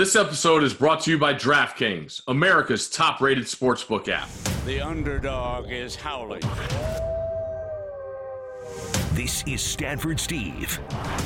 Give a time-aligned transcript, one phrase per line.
[0.00, 4.30] This episode is brought to you by DraftKings, America's top rated sportsbook app.
[4.64, 6.40] The underdog is howling.
[9.12, 10.80] This is Stanford Steve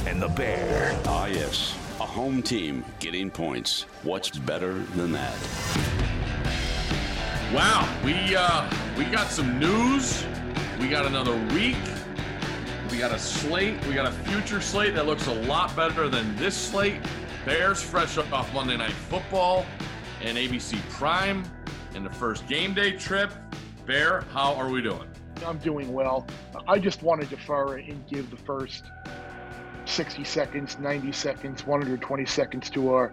[0.08, 1.00] and the Bear.
[1.04, 1.78] Ah, yes.
[2.00, 3.82] A home team getting points.
[4.02, 5.38] What's better than that?
[7.54, 8.68] Wow, we uh,
[8.98, 10.26] we got some news.
[10.80, 11.76] We got another week.
[12.90, 13.86] We got a slate.
[13.86, 17.00] We got a future slate that looks a lot better than this slate.
[17.44, 19.66] Bears fresh off Monday Night Football
[20.22, 21.44] and ABC Prime
[21.94, 23.30] and the first game day trip.
[23.84, 25.06] Bear, how are we doing?
[25.44, 26.26] I'm doing well.
[26.66, 28.84] I just want to defer and give the first
[29.84, 33.12] 60 seconds, 90 seconds, 120 seconds to our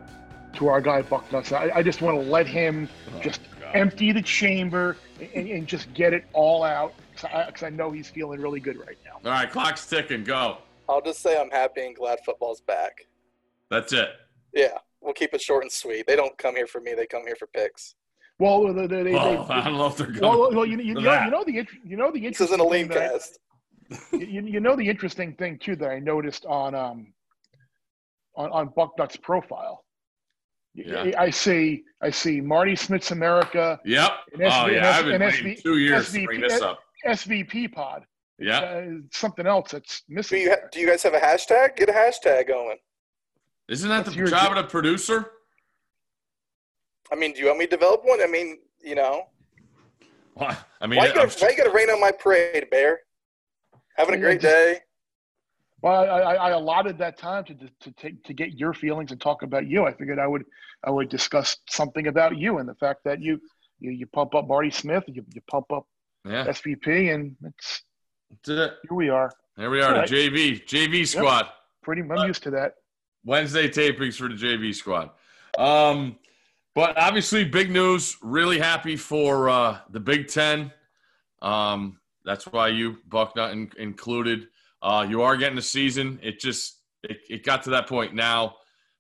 [0.54, 1.52] to our guy Bucknuts.
[1.52, 3.42] I, I just want to let him oh, just
[3.74, 4.96] empty the chamber
[5.36, 8.80] and, and just get it all out because I, I know he's feeling really good
[8.80, 9.30] right now.
[9.30, 10.24] All right, clock's ticking.
[10.24, 10.60] Go.
[10.88, 13.08] I'll just say I'm happy and glad football's back.
[13.70, 14.10] That's it.
[14.54, 16.06] Yeah, we'll keep it short and sweet.
[16.08, 17.96] They don't come here for me; they come here for picks.
[18.40, 20.22] Well, they, they, they, Oh, I don't know if they're going.
[20.22, 21.26] well, well, you, you, to know, that.
[21.26, 23.22] you know the int- you know the This isn't a lean thing that
[24.14, 27.14] I- you, you know the interesting thing too that I noticed on um
[28.36, 29.84] on, on Bucknut's profile.
[30.74, 31.12] Yeah.
[31.18, 34.12] I see I see Marty Smith's America Yep.
[34.34, 36.62] And oh SV yeah, I've been and waiting SV two years to bring SVP this
[36.62, 36.80] up.
[37.06, 38.06] SVP pod.
[38.40, 38.60] Yeah.
[38.60, 40.42] Uh, something else that's Do missing.
[40.42, 41.76] you ha- do you guys have a hashtag?
[41.76, 42.78] Get a hashtag going.
[43.72, 45.32] Isn't that That's the job jo- of the producer?
[47.12, 48.22] I mean, do you want me to develop one?
[48.22, 49.24] I mean, you know,
[50.34, 53.00] Why- I mean, why you I'm gotta, why you gotta rain on my parade, Bear?
[53.96, 54.80] Having a great just- day.
[55.82, 59.22] well, I, I, I allotted that time to to take to get your feelings and
[59.22, 59.86] talk about you.
[59.86, 60.44] I figured I would
[60.84, 63.40] I would discuss something about you and the fact that you
[63.80, 65.86] you, you pump up Marty Smith, you, you pump up
[66.26, 66.46] yeah.
[66.46, 67.84] SVP, and it's
[68.30, 68.74] That's it.
[68.88, 69.32] here we are.
[69.58, 70.10] Here we are, Right.
[70.10, 71.48] the JV JV squad.
[71.84, 72.76] Pretty, I'm used to that.
[73.26, 75.12] Wednesday tapings for the JV squad.
[75.58, 76.18] Um,
[76.74, 78.18] but obviously, big news.
[78.22, 80.72] Really happy for uh, the Big Ten.
[81.42, 84.48] Um, that's why you, Bucknut, in- included.
[84.82, 86.20] Uh, you are getting a season.
[86.24, 88.56] It just it, it got to that point now.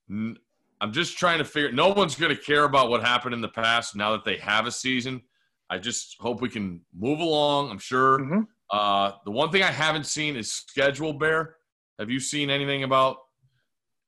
[0.09, 0.37] N-
[0.81, 1.71] I'm just trying to figure.
[1.71, 4.65] No one's going to care about what happened in the past now that they have
[4.65, 5.21] a season.
[5.69, 7.69] I just hope we can move along.
[7.71, 8.19] I'm sure.
[8.19, 8.47] Mhm.
[8.69, 11.13] Uh, the one thing I haven't seen is schedule.
[11.13, 11.55] Bear,
[11.99, 13.17] have you seen anything about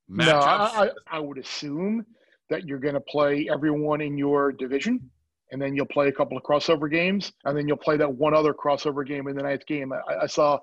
[0.09, 0.25] matchups?
[0.44, 2.06] I, I, I would assume
[2.50, 5.00] that you're going to play everyone in your division,
[5.52, 8.34] and then you'll play a couple of crossover games, and then you'll play that one
[8.34, 9.91] other crossover game in the ninth game.
[9.94, 10.59] I, I saw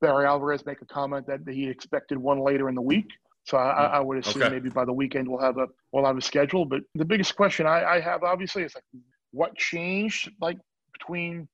[0.00, 3.06] Barry Alvarez make a comment that he expected one later in the week.
[3.44, 4.50] So I, I- I would assume Okay.
[4.52, 6.64] maybe by the weekend we'll have a we'll have a schedule.
[6.64, 8.84] But the biggest question I, I have obviously is like,
[9.30, 10.58] what changed like
[10.92, 11.48] between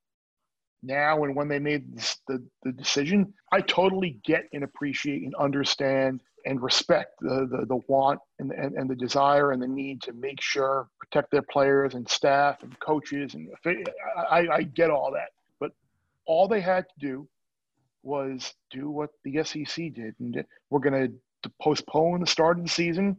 [0.82, 1.96] now and when they made
[2.28, 3.32] the the decision?
[3.52, 8.74] I totally get and appreciate and understand and respect the the, the want and, and
[8.74, 12.78] and the desire and the need to make sure protect their players and staff and
[12.80, 15.30] coaches and I, I, I get all that.
[15.60, 15.72] But
[16.26, 17.28] all they had to do
[18.02, 21.12] was do what the SEC did, and we're going
[21.42, 23.16] to postpone the start of the season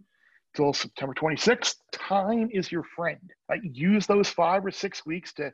[0.56, 1.76] till September 26th.
[1.92, 3.32] Time is your friend.
[3.50, 5.52] Like, use those five or six weeks to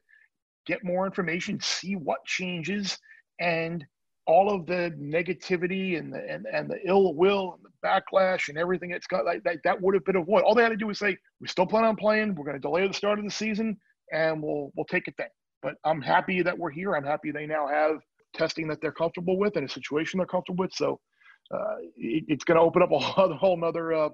[0.65, 2.97] get more information, see what changes,
[3.39, 3.85] and
[4.27, 8.57] all of the negativity and the and, and the ill will and the backlash and
[8.57, 10.45] everything that's got like that, that would have been avoided.
[10.45, 12.61] All they had to do was say, we still plan on playing, we're going to
[12.61, 13.77] delay the start of the season,
[14.13, 15.29] and we'll we'll take it then.
[15.61, 16.95] But I'm happy that we're here.
[16.95, 17.97] I'm happy they now have
[18.33, 20.73] testing that they're comfortable with and a situation they're comfortable with.
[20.73, 20.99] So
[21.53, 24.09] uh, it, it's going to open up a whole, whole uh,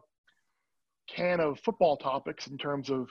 [1.08, 3.10] can of football topics in terms of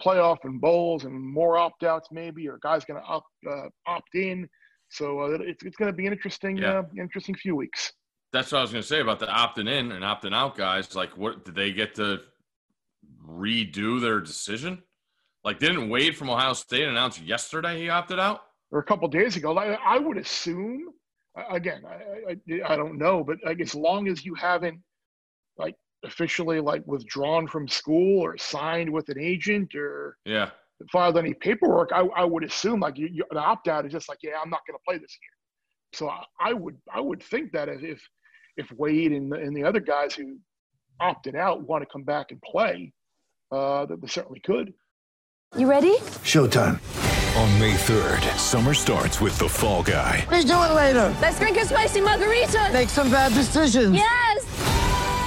[0.00, 4.14] playoff and bowls and more opt outs maybe, or guys going to opt uh, opt
[4.14, 4.48] in.
[4.88, 6.80] So uh, it's it's going to be an interesting Yeah.
[6.80, 7.92] uh, interesting few weeks.
[8.32, 10.94] That's what I was going to say about the opting in and opting out guys.
[10.94, 12.20] Like, what did they get to
[13.26, 14.82] redo their decision?
[15.44, 18.42] Like, didn't Wade from Ohio State announce yesterday he opted out?
[18.70, 19.54] or a couple days ago.
[19.58, 20.86] I, I would assume,
[21.50, 24.80] again, I, I, I don't know, but like as long as you haven't
[25.58, 25.74] like
[26.04, 30.50] officially like withdrawn from school or signed with an agent or Yeah.
[30.90, 34.08] filed any paperwork, I, I would assume like you, you, an opt out is just
[34.08, 35.30] like, yeah, I'm not going to play this year.
[35.94, 38.00] So I, I would I would think that if
[38.56, 40.38] if Wade and the, and the other guys who
[41.00, 42.92] opted out want to come back and play,
[43.50, 44.72] uh, that they certainly could.
[45.56, 45.96] You ready?
[46.24, 46.80] Showtime.
[47.36, 50.26] On May 3rd, summer starts with The Fall Guy.
[50.30, 51.14] Let's do it later.
[51.20, 52.70] Let's drink a spicy margarita.
[52.72, 53.94] Make some bad decisions.
[53.96, 54.51] Yes!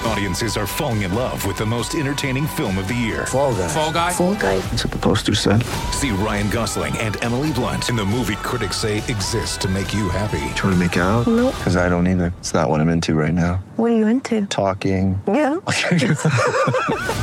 [0.06, 3.26] Audiences are falling in love with the most entertaining film of the year.
[3.26, 3.68] Fall guy.
[3.68, 4.12] Fall guy.
[4.14, 4.60] Fall guy.
[4.60, 5.64] That's what the poster said.
[5.94, 10.08] See Ryan Gosling and Emily Blunt in the movie critics say exists to make you
[10.10, 10.46] happy.
[10.56, 11.26] Trying to make it out?
[11.26, 11.56] Nope.
[11.56, 12.34] Because I don't either.
[12.38, 13.56] It's not what I'm into right now.
[13.78, 14.46] What are you into?
[14.46, 15.20] Talking.
[15.28, 15.56] Yeah.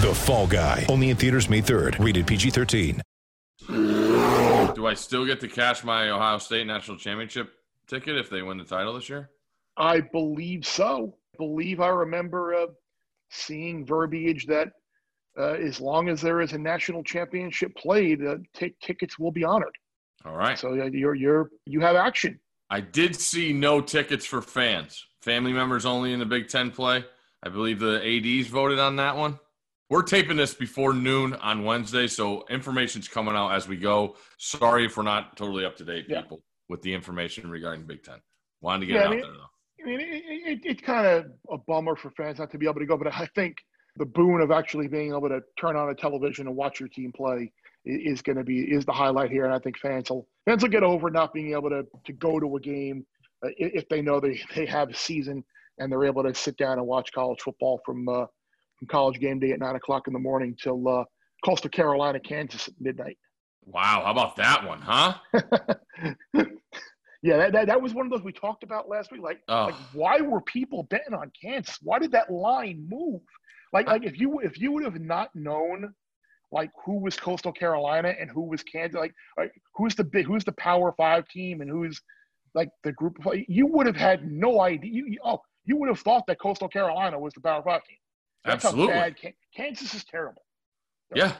[0.02, 0.84] The Fall Guy.
[0.88, 2.05] Only in theaters May 3rd.
[2.05, 3.00] Rated PG-13.
[4.75, 7.52] Do I still get to cash my Ohio State national championship
[7.87, 9.31] ticket if they win the title this year?
[9.76, 11.14] I believe so.
[11.34, 12.67] I believe I remember uh,
[13.31, 14.69] seeing verbiage that
[15.38, 19.44] uh, as long as there is a national championship played, uh, t- tickets will be
[19.44, 19.75] honored.
[20.25, 20.58] All right.
[20.58, 22.38] So you're you're you have action.
[22.70, 25.05] I did see no tickets for fans.
[25.23, 27.05] Family members only in the Big Ten play.
[27.43, 29.38] I believe the ADs voted on that one.
[29.90, 34.17] We're taping this before noon on Wednesday, so information's coming out as we go.
[34.38, 36.23] Sorry if we're not totally up to date, Yeah.
[36.23, 38.20] people, with the information regarding Big Ten.
[38.62, 39.46] Wanted to get Yeah, it I out mean- there, though.
[39.82, 42.81] I mean, it, it, it's kind of a bummer for fans not to be able
[42.81, 43.56] to go, but I think
[43.96, 47.12] the boon of actually being able to turn on a television and watch your team
[47.12, 47.52] play
[47.84, 49.44] is going to be is the highlight here.
[49.44, 52.38] And I think fans will fans will get over not being able to to go
[52.38, 53.05] to a game
[53.44, 55.44] uh, if they know they they have a season
[55.79, 58.26] and they're able to sit down and watch college football from uh,
[58.79, 61.05] from college game day at nine o'clock in the morning till uh,
[61.44, 63.19] Coastal Carolina, Kansas at midnight.
[63.64, 65.14] Wow, how about that one, huh?
[67.23, 69.23] yeah, that, that, that was one of those we talked about last week.
[69.23, 69.67] Like, Oh.
[69.67, 71.79] like why were people betting on Kansas?
[71.83, 73.21] Why did that line move?
[73.73, 75.95] Like, like if you if you would have not known,
[76.51, 80.45] like who was Coastal Carolina and who was Kansas, like, like who's the big who's
[80.45, 82.01] the Power Five team and who's
[82.55, 84.91] like the group of you would have had no idea.
[84.93, 87.97] You, you- oh, you would have thought that Coastal Carolina was the Power Five team.
[88.45, 88.95] That's Absolutely.
[88.95, 89.15] Bad
[89.57, 90.43] Kansas is terrible.
[91.15, 91.33] Yeah.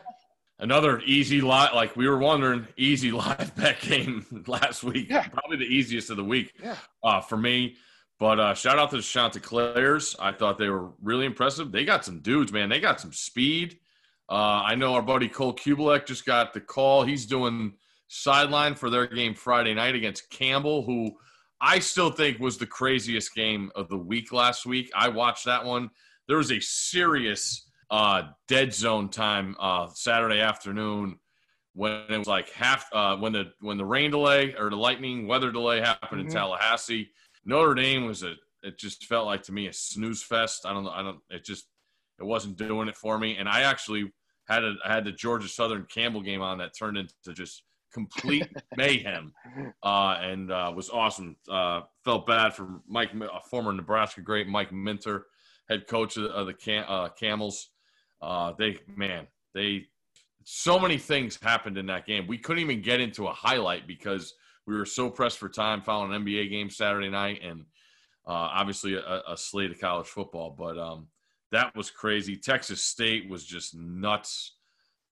[0.63, 5.09] Another easy lot, like we were wondering, easy live bet game last week.
[5.11, 5.27] Yeah.
[5.27, 6.77] Probably the easiest of the week Yeah.
[7.03, 7.75] uh, for me.
[8.21, 10.15] But uh, shout out to the Chanticleers.
[10.21, 11.73] I thought they were really impressive.
[11.73, 12.69] They got some dudes, man.
[12.69, 13.79] They got some speed.
[14.31, 17.03] Uh, I know our buddy Cole Cubelic just got the call.
[17.03, 17.73] He's doing
[18.07, 21.11] sideline for their game Friday night against Campbell, who
[21.61, 24.93] I still think was the craziest game of the week last week.
[24.95, 25.91] I watched that one.
[26.29, 31.19] There was a serious uh, dead zone time uh, Saturday afternoon
[31.75, 35.27] when it was like half uh, when the when the rain delay or the lightning
[35.29, 36.33] weather delay happened in Mhm.
[36.33, 37.11] Tallahassee.
[37.45, 40.65] Notre Dame was a it just felt like to me a snooze fest.
[40.67, 40.91] I don't know.
[40.91, 41.21] I don't.
[41.31, 41.67] It just
[42.19, 43.37] it wasn't doing it for me.
[43.37, 44.11] And I actually
[44.49, 47.63] had a I had the Georgia Southern Campbell game on that turned into just
[47.93, 48.47] complete
[48.77, 49.35] mayhem,
[49.83, 51.37] uh, and uh, was awesome.
[51.47, 55.27] Uh, felt bad for Mike, uh, former Nebraska great Mike Minter,
[55.69, 57.69] head coach of the, of the Cam, uh, Camels.
[58.23, 59.87] Uh, they man, they
[60.45, 62.27] so many things happened in that game.
[62.27, 64.35] We couldn't even get into a highlight because
[64.67, 67.63] we were so pressed for time following an NBA game Saturday night and
[68.27, 70.55] uh, obviously a, a slate of college football.
[70.57, 71.09] But um,
[71.51, 72.37] that was crazy.
[72.37, 74.55] Texas State was just nuts.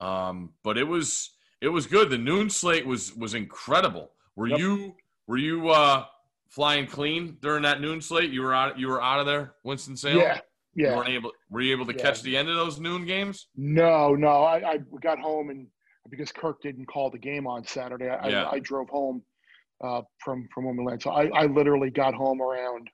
[0.00, 1.30] Um, but it was
[1.60, 2.10] it was good.
[2.10, 4.12] The noon slate was was incredible.
[4.36, 4.58] Were Yep.
[4.58, 4.96] you
[5.26, 6.06] were you uh,
[6.48, 8.30] flying clean during that noon slate?
[8.30, 10.18] You were out you were out of there, Winston Salem.
[10.18, 10.40] Yeah,
[10.74, 10.96] You yeah.
[10.96, 11.32] weren't able.
[11.50, 12.02] Were you able to Yeah.
[12.02, 13.48] catch the end of those noon games?
[13.56, 14.28] No, no.
[14.44, 15.66] I, I got home and
[16.08, 18.44] because Kirk didn't call the game on Saturday, I, Yeah.
[18.44, 19.22] I, I drove home
[19.82, 21.02] uh, from from Womenland.
[21.02, 22.88] So I, I literally got home around.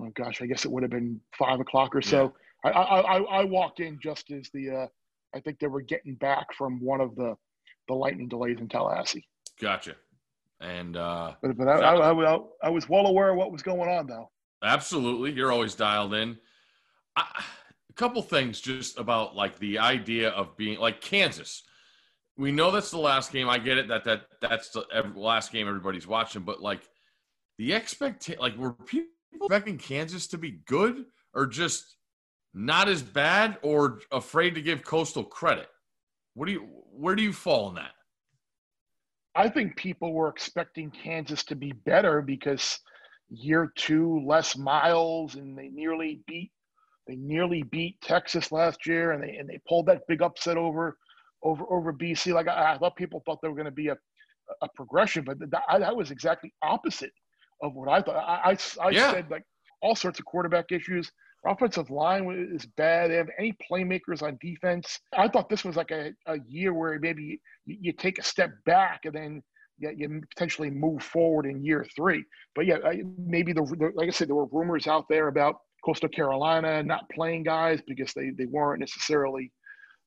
[0.00, 2.34] Oh gosh, I guess it would have been five o'clock or so.
[2.64, 4.86] I, I, I, I walked in just as the uh,
[5.34, 7.36] I think they were getting back from one of the
[7.88, 9.26] the lightning delays in Tallahassee.
[9.60, 9.96] Gotcha.
[10.60, 13.90] And uh, But but I, I, I, I was well aware of what was going
[13.90, 14.30] on though.
[14.62, 15.32] Absolutely.
[15.32, 16.38] You're always dialed in.
[17.16, 17.24] I,
[17.90, 21.62] a couple things just about like the idea of being like Kansas.
[22.38, 23.48] We know that's the last game.
[23.48, 26.80] I get it that that that's the last game everybody's watching, but like
[27.58, 31.04] the expect like were people expecting Kansas to be good
[31.34, 31.96] or just
[32.54, 35.68] not as bad or afraid to give Coastal credit?
[36.34, 36.60] What do you
[36.94, 37.92] where do you fall in that?
[39.34, 42.78] I think people were expecting Kansas to be better because
[43.32, 46.52] year two, less miles, and they nearly beat
[47.08, 50.96] they nearly beat Texas last year, and they and they pulled that big upset over
[51.42, 52.32] over over BC.
[52.32, 53.96] Like I, I thought people thought they were going to be a
[54.62, 57.12] a progression, but that, that was exactly opposite
[57.62, 58.16] of what I thought.
[58.16, 59.10] I I, I Yeah.
[59.10, 59.44] said like
[59.82, 61.10] all sorts of quarterback issues.
[61.44, 63.10] Our offensive line is bad.
[63.10, 65.00] They have any playmakers on defense.
[65.16, 68.52] I thought this was like a, a year where maybe you, you take a step
[68.64, 69.42] back and then
[69.90, 72.24] you, potentially move forward in year three.
[72.54, 72.78] But yeah,
[73.18, 77.08] maybe the, the like I said, there were rumors out there about Coastal Carolina not
[77.10, 79.50] playing guys because they, they weren't necessarily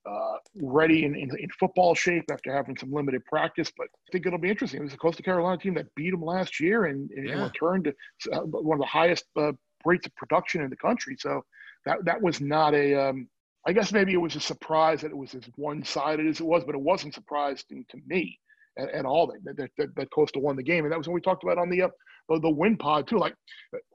[0.09, 3.71] uh, ready in, in, in football shape after having some limited practice.
[3.75, 4.81] But I think it'll be interesting.
[4.81, 7.43] It was a Coastal Carolina team that beat them last year and, and Yeah.
[7.43, 7.91] returned
[8.21, 9.51] to uh, one of the highest uh,
[9.83, 11.15] rates of production in the country.
[11.19, 11.43] So
[11.85, 13.09] that that was not a.
[13.09, 13.27] Um,
[13.67, 16.63] I guess maybe it was a surprise that it was as one-sided as it was,
[16.63, 18.39] but it wasn't surprising to me
[18.77, 21.13] at, at all that, that, that, that Coastal won the game, and that was what
[21.13, 21.89] we talked about on the uh,
[22.29, 23.17] the, the win pod too.
[23.17, 23.35] Like,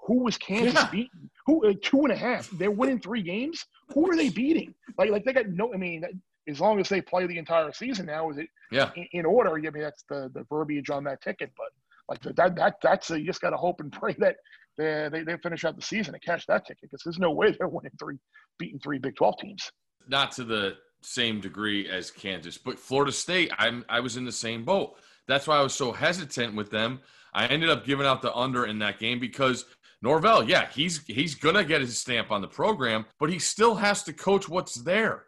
[0.06, 0.88] who was Kansas Yeah.
[0.90, 1.30] beating?
[1.46, 2.48] Who uh, two and a half?
[2.50, 3.64] They're winning three games.
[3.94, 4.74] Who are they beating?
[4.98, 5.72] Like, like they got no.
[5.74, 6.04] I mean,
[6.48, 8.90] as long as they play the entire season now, is it Yeah.
[8.96, 9.50] in, in order?
[9.56, 11.66] I mean, that's the the verbiage on that ticket, but
[12.08, 14.36] like that that that's a, you just got to hope and pray that
[14.78, 17.54] they, they they finish out the season and cash that ticket because there's no way
[17.58, 18.18] they're winning three
[18.58, 19.70] beating three Big Twelve teams.
[20.08, 24.32] not to the same degree as Kansas, but Florida State, I'm I was in the
[24.32, 24.96] same boat.
[25.26, 27.00] That's why I was so hesitant with them.
[27.32, 29.64] I ended up giving out the under in that game because
[30.02, 34.02] Norvell, yeah, he's he's gonna get his stamp on the program, but he still has
[34.04, 35.24] to coach what's there.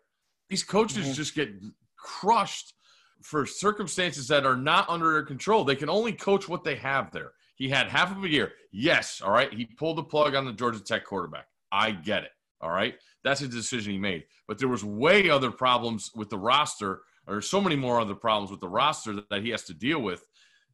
[0.48, 1.14] These coaches Mhm.
[1.14, 1.50] just get
[1.96, 2.74] crushed
[3.22, 5.64] for circumstances that are not under their control.
[5.64, 7.32] They can only coach what they have there.
[7.54, 8.52] He had half of a year.
[8.72, 9.52] Yes, all right.
[9.52, 11.46] He pulled the plug on the Georgia Tech quarterback.
[11.70, 12.32] I get it.
[12.60, 12.96] All right.
[13.24, 14.24] That's a decision he made.
[14.48, 18.50] But there was way other problems with the roster, or so many more other problems
[18.50, 20.26] with the roster that, that he has to deal with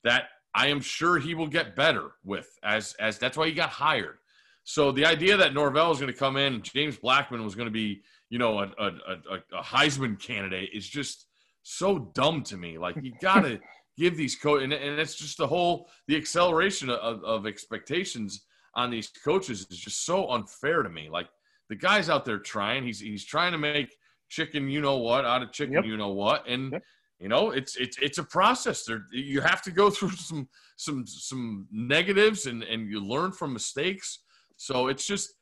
[0.04, 0.24] that
[0.54, 4.18] I am sure he will get better with as as that's why he got hired.
[4.64, 7.68] So the idea that Norvell is going to come in and James Blackman was going
[7.68, 11.26] to be, you know, a, a, a, a Heisman candidate is just
[11.62, 12.76] so dumb to me.
[12.76, 13.60] Like you got to
[13.98, 18.42] give these coach, and, and it's just the whole the acceleration of, of expectations
[18.74, 21.08] on these coaches is just so unfair to me.
[21.08, 21.28] Like
[21.68, 23.94] the guy's out there trying, he's he's trying to make
[24.28, 25.84] chicken, you know what, out of chicken, Yep.
[25.86, 26.82] you know what, and Yep.
[27.20, 28.84] you know it's it's it's a process.
[28.84, 33.52] There you have to go through some some some negatives, and and you learn from
[33.52, 34.20] mistakes.
[34.56, 35.34] So it's just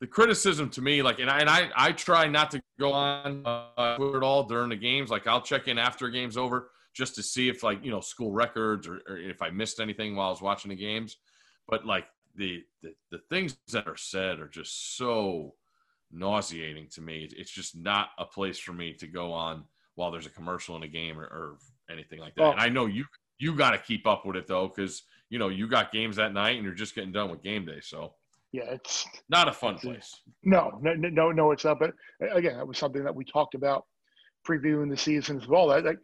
[0.00, 3.42] the criticism to me, like, and I and I, I try not to go on
[3.46, 5.08] uh, Twitter at all during the games.
[5.10, 8.00] Like, I'll check in after a game's over just to see if, like, you know,
[8.00, 11.16] school records or, or if I missed anything while I was watching the games.
[11.68, 15.54] But like the, the the things that are said are just so
[16.14, 17.28] nauseating to me.
[17.36, 19.64] It's just not a place for me to go on
[19.96, 21.58] while there's a commercial in a game or, or
[21.90, 22.42] anything like that.
[22.42, 22.50] Oh.
[22.52, 23.04] And I know you
[23.38, 26.32] you got to keep up with it though, because you know you got games that
[26.32, 27.80] night and you're just getting done with game day.
[27.82, 28.14] So
[28.52, 30.14] Yeah, it's not a fun place.
[30.44, 31.78] no, no, no, no, it's not.
[31.78, 31.92] But
[32.32, 33.84] again, that was something that we talked about
[34.46, 35.68] previewing the season as well.
[35.68, 35.98] That like,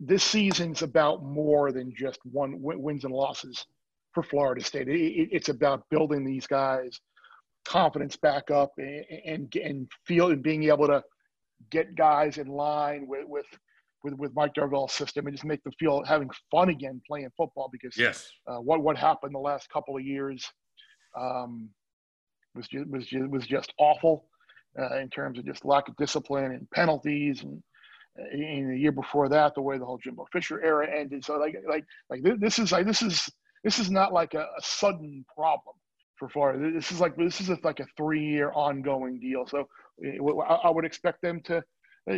[0.00, 3.66] this season's about more than just one win- wins and losses
[4.12, 4.88] for Florida State.
[4.88, 7.00] It, it, it's about building these guys'
[7.64, 11.02] confidence back up and, and and feel and being able to
[11.70, 13.46] get guys in line with with
[14.04, 17.68] with, with Mike Norvell's system and just make them feel having fun again playing football
[17.70, 18.30] because Yes.
[18.46, 20.44] uh, what what happened the last couple of years
[21.16, 21.68] um,
[22.54, 24.26] was just, was just, was just awful
[24.78, 27.62] uh, in terms of just lack of discipline and penalties and
[28.20, 31.36] uh, in the year before that the way the whole Jimbo Fisher era ended so
[31.38, 33.28] like like like this is like this is
[33.64, 35.76] this is not like a, a sudden problem
[36.18, 39.68] for Florida this is like this is a, like a three year ongoing deal so
[40.04, 41.62] uh, I, would expect them to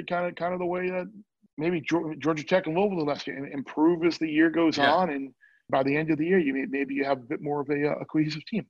[0.09, 1.11] kind of kind of the way that
[1.57, 4.93] maybe Georgia Tech and Louisville last year improve as the year goes Yeah.
[4.93, 5.35] on and
[5.71, 7.69] by the end of the year, you may, maybe you have a bit more of
[7.71, 8.67] a, uh, a cohesive team.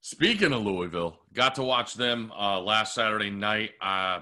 [0.00, 3.72] Speaking of Louisville, got to watch them uh, last Saturday night.
[3.80, 4.20] Uh,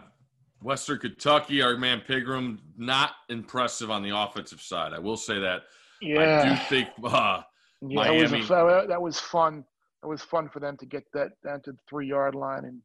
[0.63, 4.95] Western Kentucky, our man Pigrome, not impressive on the offensive side.
[4.95, 5.65] I will say that.
[6.01, 6.41] Yeah.
[6.41, 7.43] I do think uh,
[7.83, 9.65] yeah, that was, a, that was fun.
[10.07, 12.81] That was fun for them to get that down to the three yard line and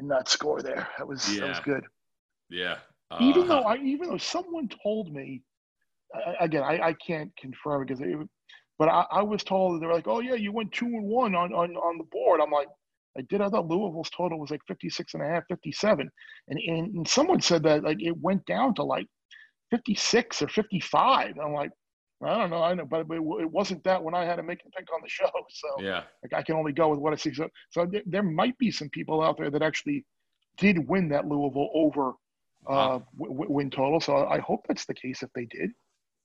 [0.00, 0.88] and not score there.
[0.98, 1.84] That was that was good.
[2.50, 2.78] yeah.
[3.12, 5.42] Uh, even though I, even though someone told me,
[6.12, 8.16] uh, again, I, I can't confirm because, it,
[8.76, 11.04] but I, I was told that they were like, oh yeah, you went two and
[11.04, 12.40] one on, on, on the board.
[12.40, 12.66] I'm like,
[13.16, 13.40] I did.
[13.40, 16.10] I thought Louisville's total was like 56 and a half, 57.
[16.48, 19.06] And, and, and someone said that like it went down to like
[19.70, 21.28] 56 or 55.
[21.28, 21.70] And I'm like,
[22.24, 22.62] I don't know.
[22.62, 25.00] I know, but it, it wasn't that when I had to make a pick on
[25.02, 25.30] the show.
[25.50, 26.02] So yeah.
[26.22, 27.34] like I can only go with what I see.
[27.34, 30.04] So, so there, there might be some people out there that actually
[30.58, 32.12] did win that Louisville over
[32.68, 34.00] uh, w- w- win total.
[34.00, 35.70] So I hope that's the case if they did.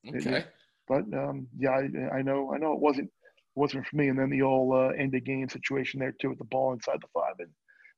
[0.07, 0.45] Okay.
[0.87, 3.09] But um, yeah, I, I know, I know it wasn't
[3.55, 4.07] wasn't for me.
[4.09, 6.99] And then the old uh, end of game situation there too with the ball inside
[7.01, 7.49] the five, and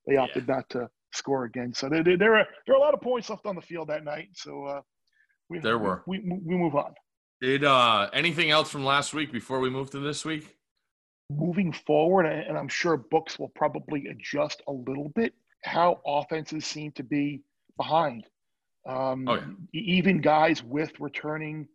[0.08, 1.74] they opted not to score again.
[1.74, 3.90] So there, there, there are there are a lot of points left on the field
[3.90, 4.30] that night.
[4.34, 4.82] So uh,
[5.50, 6.04] we, There were.
[6.08, 6.94] we, we we move on.
[7.42, 10.56] Did uh, anything else from last week before we move to this week?
[11.32, 15.32] moving forward, and and I'm sure books will probably adjust a little bit
[15.64, 17.44] how offenses seem to be
[17.78, 18.26] behind.
[18.88, 19.46] Um, Oh, yeah.
[19.74, 21.68] Even guys with returning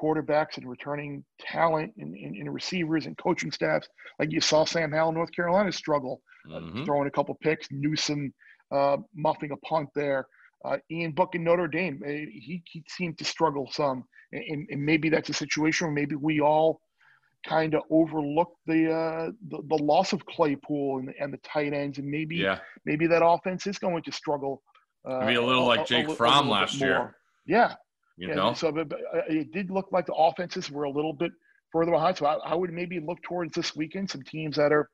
[0.00, 3.88] quarterbacks and returning talent in, in, in receivers and coaching staffs,
[4.20, 6.84] like you saw Sam Howell, North Carolina, struggle uh, Mhm.
[6.84, 8.32] throwing a couple picks, Newsome
[8.70, 10.26] uh, muffing a punt there.
[10.64, 14.84] Uh, Ian Book in Notre Dame, eh, he, he seemed to struggle some, and, and
[14.84, 16.80] maybe that's a situation where maybe we all
[17.46, 21.98] kind of overlooked the, uh, the the loss of Claypool and, and the tight ends,
[21.98, 24.62] and maybe Yeah, maybe that offense is going to struggle.
[25.08, 26.96] Uh, Maybe a little like Jake li- Fromm bit last year.
[26.96, 27.16] more.
[27.46, 27.74] Yeah,
[28.18, 28.34] you yeah.
[28.34, 28.52] know.
[28.52, 31.32] So but, but, uh, it did look like the offenses were a little bit
[31.72, 32.18] further behind.
[32.18, 34.90] So I, I would maybe look towards this weekend some teams that are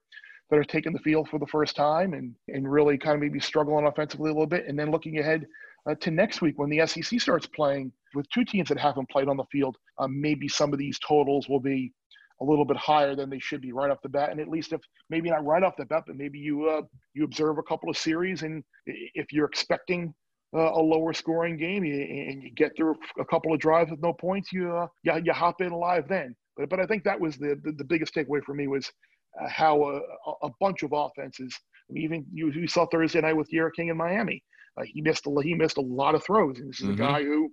[0.50, 3.40] that are taking the field for the first time and and really kind of maybe
[3.40, 5.46] struggling offensively a little bit, and then looking ahead
[5.88, 9.28] uh, to next week when the SEC starts playing with two teams that haven't played
[9.28, 9.76] on the field.
[9.98, 11.92] Um, maybe some of these totals will be
[12.40, 14.30] a little bit higher than they should be right off the bat.
[14.30, 16.82] And at least if maybe not right off the bat, but maybe you uh,
[17.14, 20.14] you observe a couple of series, and if you're expecting
[20.54, 24.12] uh, a lower scoring game and you get through a couple of drives with no
[24.12, 26.34] points, you uh, you, you hop in live then.
[26.56, 28.90] But but I think that was the the, the biggest takeaway for me was
[29.40, 30.00] uh, how a,
[30.46, 31.54] a bunch of offenses.
[31.88, 34.42] I mean, even you, you saw Thursday night with D'Eriq King in Miami.
[34.78, 36.94] Uh, he missed a he missed a lot of throws, and this is Mhm.
[36.94, 37.50] a guy who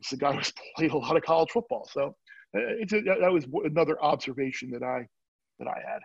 [0.00, 1.88] this is a guy who's played a lot of college football.
[1.92, 2.08] So
[2.56, 5.06] uh, it's a, that was another observation that I
[5.58, 6.00] that I had.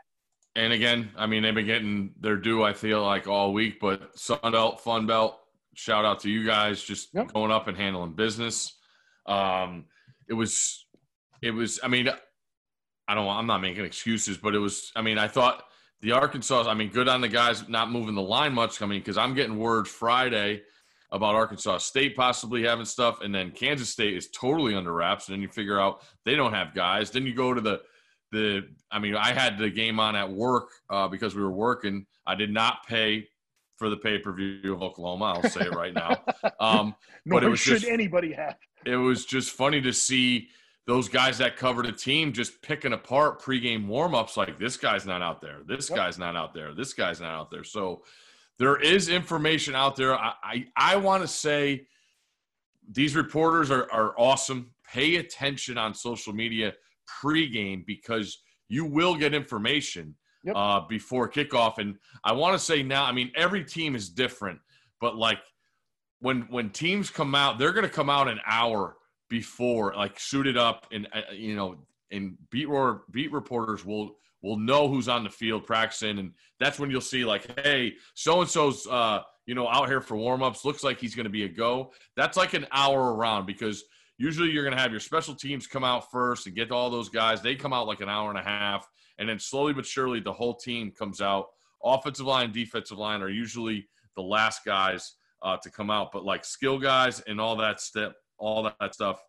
[0.55, 3.79] And again, I mean, they've been getting their due, I feel like, all week.
[3.79, 5.39] But Sun Belt, Fun Belt,
[5.75, 7.33] shout out to you guys just Yep.
[7.33, 8.75] going up and handling business.
[9.27, 9.85] Um,
[10.27, 10.87] it was,
[11.43, 12.09] it was, I mean,
[13.07, 15.63] I don't, I'm not making excuses, but it was, I mean, I thought
[16.01, 18.81] the Arkansas, I mean, good on the guys not moving the line much.
[18.81, 20.61] I mean, because I'm getting word Friday
[21.11, 25.27] about Arkansas State possibly having stuff, and then Kansas State is totally under wraps.
[25.27, 27.09] And then you figure out they don't have guys.
[27.11, 27.81] Then you go to the
[28.33, 28.67] the.
[28.91, 32.05] I mean, I had the game on at work uh, because we were working.
[32.25, 33.25] I did not pay
[33.77, 35.39] for the pay per view of Oklahoma.
[35.41, 36.21] I'll say it right now.
[36.59, 36.93] Um,
[37.25, 38.57] Nor But it was should just- anybody have.
[38.85, 40.49] it was just funny to see
[40.87, 45.21] those guys that covered a team just picking apart pregame warmups like this guy's not
[45.21, 45.97] out there, this Yep.
[45.97, 47.63] guy's not out there, this guy's not out there.
[47.65, 48.03] So
[48.57, 50.15] there is information out there.
[50.17, 51.85] I I, I want to say
[52.89, 54.71] these reporters are, are awesome.
[54.91, 56.73] Pay attention on social media
[57.21, 58.39] pregame because
[58.69, 60.55] you will get information Yep.
[60.55, 61.77] uh, before kickoff.
[61.79, 64.59] And I want to say now, I mean, every team is different,
[65.01, 65.39] but like
[66.19, 68.95] when when teams come out, they're going to come out an hour
[69.29, 71.77] before, like suited up, and uh, you know,
[72.11, 76.79] and beat or beat reporters will will know who's on the field practicing, and that's
[76.79, 80.65] when you'll see like, hey, so and so's uh, you know out here for warmups.
[80.65, 81.91] Looks like he's going to be a go.
[82.15, 83.83] That's like an hour around because
[84.17, 87.09] usually you're going to have your special teams come out first and get all those
[87.09, 87.41] guys.
[87.41, 90.33] They come out like an hour and a half, and then slowly but surely the
[90.33, 91.47] whole team comes out.
[91.83, 96.43] Offensive line, defensive line are usually the last guys uh, to come out, but like
[96.43, 99.23] skill guys and all that step, all that stuff,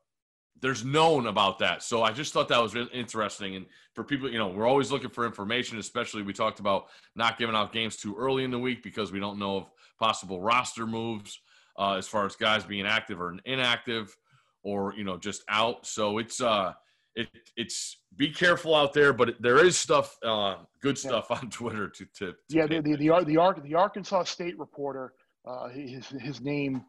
[0.61, 1.83] there's known about that.
[1.83, 3.57] So I just thought that was really interesting.
[3.57, 7.39] And for people, you know, we're always looking for information, especially we talked about not
[7.39, 10.87] giving out games too early in the week because we don't know of possible roster
[10.87, 11.41] moves
[11.79, 14.17] uh, as far as guys being active or inactive
[14.63, 15.87] or you know just out.
[15.87, 16.73] So it's uh
[17.15, 21.89] it it's be careful out there, but there is stuff uh good stuff on Twitter
[21.89, 25.13] to to, to Yeah, the the the, the, the Arkansas State reporter,
[25.47, 26.85] uh, his his name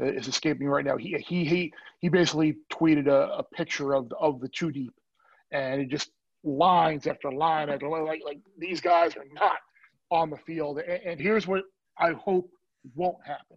[0.00, 0.96] is escaping right now.
[0.96, 4.94] He he he he basically tweeted a, a picture of of the two deep,
[5.52, 6.10] and it just
[6.42, 9.56] lines after line after line, like like these guys are not
[10.10, 10.78] on the field.
[10.78, 11.64] And, and here's what
[11.98, 12.50] I hope
[12.94, 13.56] won't happen.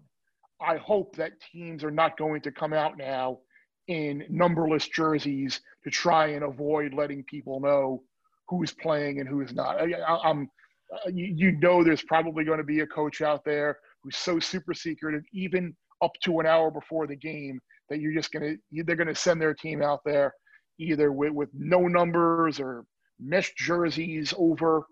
[0.62, 3.40] I hope that teams are not going to come out now
[3.88, 8.04] in numberless jerseys to try and avoid letting people know
[8.48, 9.80] who's playing and who's not.
[9.80, 10.50] I, I'm
[10.94, 14.40] uh, you, you know there's probably going to be a coach out there who's so
[14.40, 18.84] super secretive even up to an hour before the game that you're just going to
[18.84, 20.34] they're to send their team out there
[20.80, 22.86] either with, with no numbers or
[23.20, 24.86] mesh jerseys over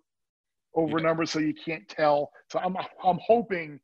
[0.76, 1.08] over Yeah.
[1.08, 3.80] numbers so you can't tell so i'm i'm hoping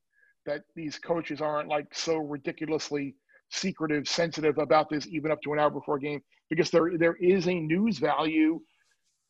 [0.46, 3.16] that these coaches aren't like so ridiculously
[3.52, 7.16] secretive sensitive about this even up to an hour before a game because there there
[7.18, 8.60] is a news value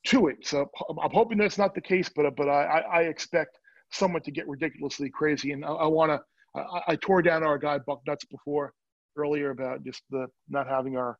[0.06, 0.38] to it.
[0.46, 3.58] So I'm- hoping that's not the case, but but I, I I expect
[3.92, 6.22] someone to get ridiculously crazy, and I, I want to.
[6.56, 8.74] I, I tore down our guy Buck Nuts before
[9.18, 11.18] earlier about just the not having our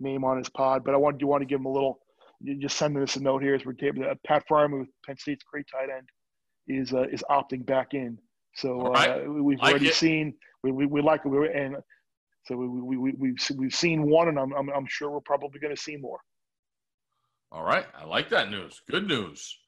[0.00, 2.00] name on his pod, but I want do want to give him a little.
[2.40, 4.04] you Just sending us a note here as we're taping.
[4.04, 6.08] Uh, Pat Freiermuth, Penn State's great tight end,
[6.68, 8.18] is uh, is opting back in.
[8.56, 9.94] So uh, we- we've Like already it.
[9.94, 11.76] seen we, we, we like it, we- and
[12.44, 15.60] so we, we, we, we've we've seen one, and I'm I'm, I'm sure we're probably
[15.60, 16.18] going to see more.
[17.52, 18.80] All right, I like that news.
[18.90, 19.58] Good news.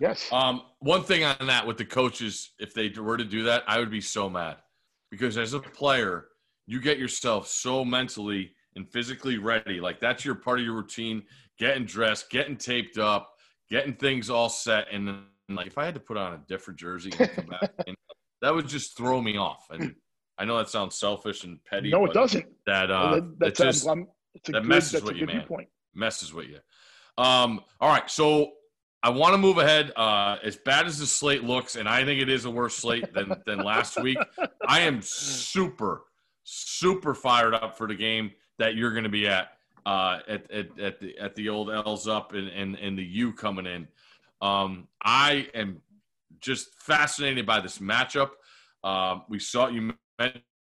[0.00, 0.32] Yes.
[0.32, 3.78] Um, one thing on that with the coaches, if they were to do that, I
[3.78, 4.56] would be so mad
[5.12, 6.24] because as a player,
[6.66, 9.78] you get yourself so mentally and physically ready.
[9.78, 11.22] Like that's your part of your routine,
[11.58, 13.34] getting dressed, getting taped up,
[13.70, 14.86] getting things all set.
[14.90, 17.70] And then, like, if I had to put on a different jersey and come back,
[17.86, 17.94] in,
[18.40, 19.66] that would just throw me off.
[19.70, 19.94] And
[20.38, 21.90] I know that sounds selfish and petty.
[21.90, 22.46] no, it doesn't.
[22.66, 25.40] That Well, uh, that- that's it just a that good, messes with you, man.
[25.40, 25.68] viewpoint.
[25.94, 26.58] messes with you.
[27.18, 28.52] Um, all right, so
[29.02, 29.92] I want to move ahead.
[29.96, 33.12] Uh, as bad as the slate looks, and I think it is a worse slate
[33.12, 34.18] than than last week.
[34.66, 36.04] I am super,
[36.44, 39.48] super fired up for the game that you're going to be at
[39.84, 43.32] uh, at, at at the at the old L's up and and, and the U
[43.32, 43.88] coming in.
[44.40, 45.82] Um, I am
[46.40, 48.30] just fascinated by this matchup.
[48.84, 49.94] Um, we saw you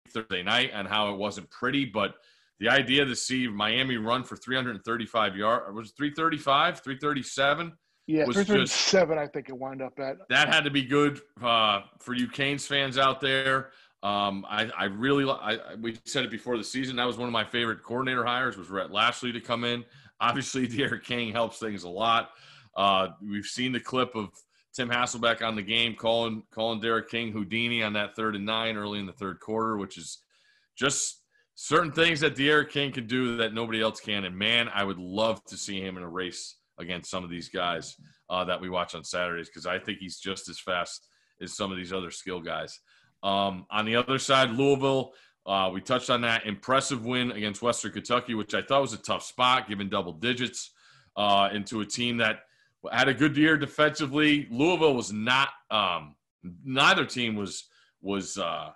[0.08, 2.14] Thursday night and how it wasn't pretty, but
[2.60, 7.72] the idea to see Miami run for 335 yards was 335, 337
[8.08, 10.16] Yeah, was 337, I think it wound up at.
[10.30, 13.70] that had to be good uh, for you Canes fans out there.
[14.02, 16.96] Um, I, I really, I, I- we said it before the season.
[16.96, 19.84] That was one of my favorite coordinator hires was Rhett Lashlee to come in.
[20.20, 22.30] Obviously, D'Eriq King helps things a lot.
[22.74, 24.30] Uh, we've seen the clip of
[24.74, 28.76] Tim Hasselbeck on the game calling calling D'Eriq King Houdini on that third and nine
[28.76, 30.18] early in the third quarter, which is
[30.76, 31.22] just
[31.56, 34.24] certain things that D'Eriq King can do that nobody else can.
[34.24, 37.48] And man, I would love to see him in a race against some of these
[37.48, 37.96] guys
[38.30, 41.06] uh, that we watch on Saturdays because I think he's just as fast
[41.40, 42.80] as some of these other skill guys.
[43.22, 45.12] Um, on the other side, Louisville,
[45.46, 48.98] uh, we touched on that impressive win against Western Kentucky, which I thought was a
[48.98, 50.70] tough spot, given double digits
[51.16, 52.40] uh, into a team that
[52.92, 54.46] had a good year defensively.
[54.50, 55.48] Louisville was not.
[55.70, 56.14] Um,
[56.64, 57.64] neither team was
[58.00, 58.70] was uh,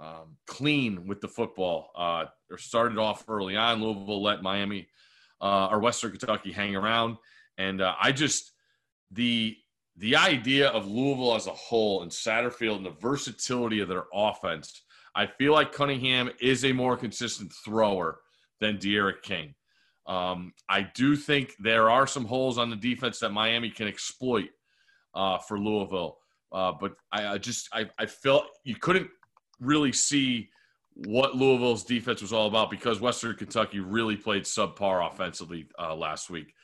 [0.00, 1.90] um, clean with the football.
[1.96, 3.82] Uh, or started off early on.
[3.82, 4.86] Louisville let Miami
[5.40, 7.16] uh, or Western Kentucky hang around,
[7.58, 8.52] and uh, I just
[9.10, 9.56] the
[9.96, 14.82] the idea of Louisville as a whole and Satterfield and the versatility of their offense.
[15.14, 18.18] I feel like Cunningham is a more consistent thrower
[18.60, 19.54] than D'Eriq King.
[20.06, 24.50] Um, I do think there are some holes on the defense that Miami can exploit
[25.14, 26.18] uh, for Louisville.
[26.52, 29.08] Uh, but I, I just I, I felt you couldn't
[29.60, 30.50] really see
[30.94, 36.30] what Louisville's defense was all about because Western Kentucky really played subpar offensively uh, last
[36.30, 36.54] week.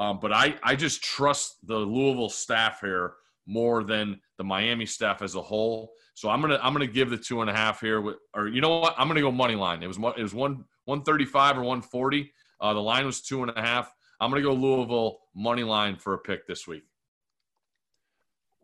[0.00, 3.12] Um, but I, I just trust the Louisville staff here
[3.46, 5.92] more than the Miami staff as a whole.
[6.14, 8.00] So I'm gonna I'm gonna give the two and a half here.
[8.00, 8.94] With, or you know what?
[8.98, 9.82] I'm gonna go money line.
[9.82, 12.32] It was it was one 135 or 140.
[12.60, 13.94] Uh, the line was two and a half.
[14.20, 16.84] I'm going to go Louisville money line for a pick this week.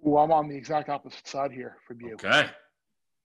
[0.01, 2.51] Well, I'm on the exact opposite side here from you, Okay.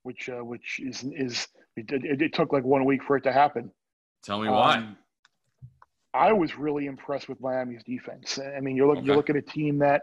[0.02, 1.46] which uh, which is is
[1.76, 3.70] it, it, it took like one week for it to happen.
[4.24, 4.94] Tell me why.
[6.14, 8.38] I was really impressed with Miami's defense.
[8.38, 10.02] I mean, you're looking you're looking at a team that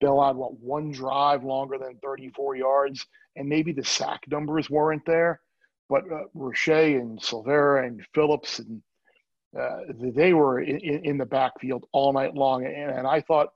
[0.00, 3.04] they allowed what one drive longer than 34 yards,
[3.36, 5.40] and maybe the sack numbers weren't there,
[5.88, 8.82] but uh, Roche and Silvera and Phillips and
[9.58, 13.48] uh, they were in, in the backfield all night long, and, and I thought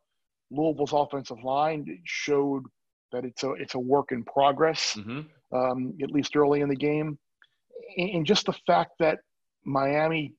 [0.50, 2.64] Louisville's offensive line showed
[3.12, 5.20] that it's a it's a work in progress hmm
[5.54, 7.18] um, at least early in the game.
[7.96, 9.18] And and just the fact that
[9.64, 10.32] Miami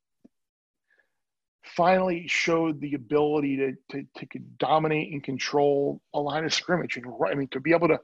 [1.63, 6.97] finally showed the ability to, to, to dominate and control a line of scrimmage.
[6.97, 7.99] And I mean, to be able to,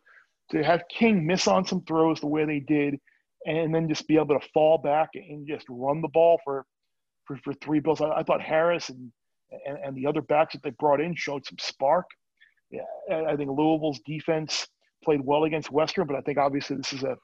[0.51, 2.95] to have King miss on some throws the way they did,
[3.45, 6.65] and then just be able to fall back and just run the ball for,
[7.25, 8.01] for, for three bills.
[8.01, 9.11] I, I thought Harris and,
[9.65, 12.05] and, and the other backs that they brought in showed some spark.
[12.71, 12.81] Yeah,
[13.27, 14.67] I think Louisville's defense
[15.03, 17.15] played well against Western, but I think obviously this is a,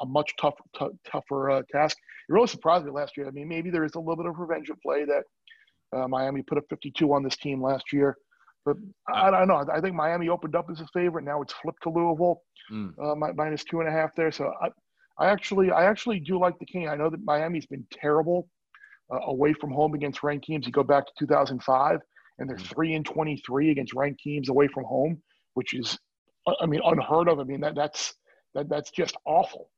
[0.00, 1.96] a much tougher t- tougher uh, task.
[2.28, 3.28] It really surprised me last year.
[3.28, 5.24] I mean, maybe there is a little bit of revenge play that
[5.96, 8.16] uh, Miami put up 52 on this team last year,
[8.64, 8.76] but
[9.12, 9.64] I, I don't know.
[9.72, 11.24] I think Miami opened up as a favorite.
[11.24, 12.92] Now it's flipped to Louisville, Mm.
[13.02, 14.30] uh, minus two and a half there.
[14.30, 14.68] So I,
[15.18, 16.86] I actually, I actually do like the King.
[16.86, 18.46] I know that Miami's been terrible
[19.10, 20.66] uh, away from home against ranked teams.
[20.66, 22.00] You go back to 2005,
[22.38, 22.66] and they're Mhm.
[22.74, 25.22] three and 23 against ranked teams away from home,
[25.54, 25.98] which is,
[26.46, 27.40] I I mean, unheard of.
[27.40, 28.14] I mean, that that's
[28.54, 29.70] that that's just awful.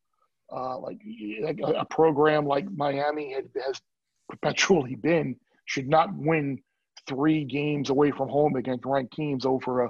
[0.53, 0.99] Uh, like
[1.43, 3.81] like a, a program like Miami had, has
[4.29, 5.37] perpetually been
[5.71, 6.59] should not win
[7.07, 9.89] three games away from home against ranked teams over a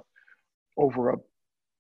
[0.76, 1.16] over a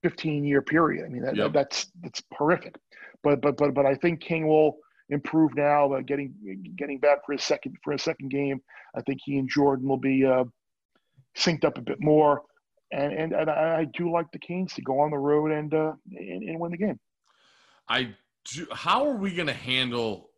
[0.02, 1.04] 15 year period.
[1.04, 1.52] I mean, that, Yep.
[1.52, 2.76] that's that's horrific.
[3.22, 4.78] But but but but I think King will
[5.10, 6.32] improve now, uh, getting
[6.78, 8.62] getting back for his second for his second game.
[8.96, 10.44] I think he and Jordan will be uh,
[11.36, 12.42] synced up a bit more.
[12.92, 15.72] And, and, and I I do like the Kings to go on the road and,
[15.74, 16.98] uh, and, and win the game.
[17.86, 18.14] I
[18.50, 20.30] do, how are we going to handle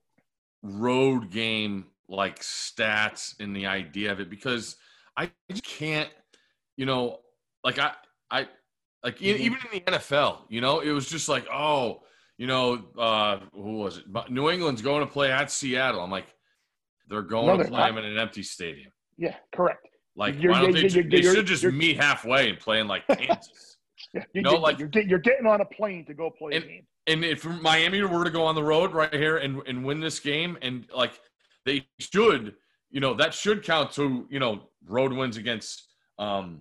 [0.63, 4.29] road game like stats and the idea of it?
[4.31, 4.77] Because
[5.17, 6.11] I just can't,
[6.77, 7.21] you know,
[7.65, 7.93] like I,
[8.31, 8.49] I,
[9.03, 9.39] like Mhm.
[9.39, 12.03] even in the NFL, you know, it was just like, oh,
[12.39, 14.05] you know, uh, who was it?
[14.31, 16.01] New England's going to play at Seattle.
[16.01, 16.33] I'm like,
[17.09, 17.89] they're going No, to they're play not.
[17.95, 18.93] them in an empty stadium.
[19.17, 19.87] Yeah, correct.
[20.17, 20.95] Like, You're- why don't you're- they?
[20.95, 23.79] you're- they should just meet halfway and play in like Kansas.
[24.15, 26.65] Yeah, you, No, you, like- you're, you're getting on a plane to go play And-
[26.65, 26.87] a game.
[27.07, 30.21] and if Miami were to go on the road right here and, and win this
[30.21, 31.19] game, and like
[31.65, 32.55] they should,
[32.91, 36.61] you know that should count to you know road wins against um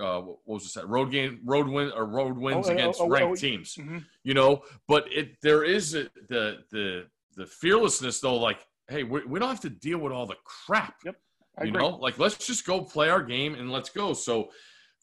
[0.00, 3.04] uh what was it said road game road win or road wins oh, against oh,
[3.04, 4.04] oh, ranked oh, teams Mhm.
[4.24, 9.24] you know but it there is a, the the the fearlessness though like hey we,
[9.24, 11.16] we don't have to deal with all the crap Yep.
[11.58, 11.80] I you agree.
[11.82, 14.48] know like let's just go play our game and let's go so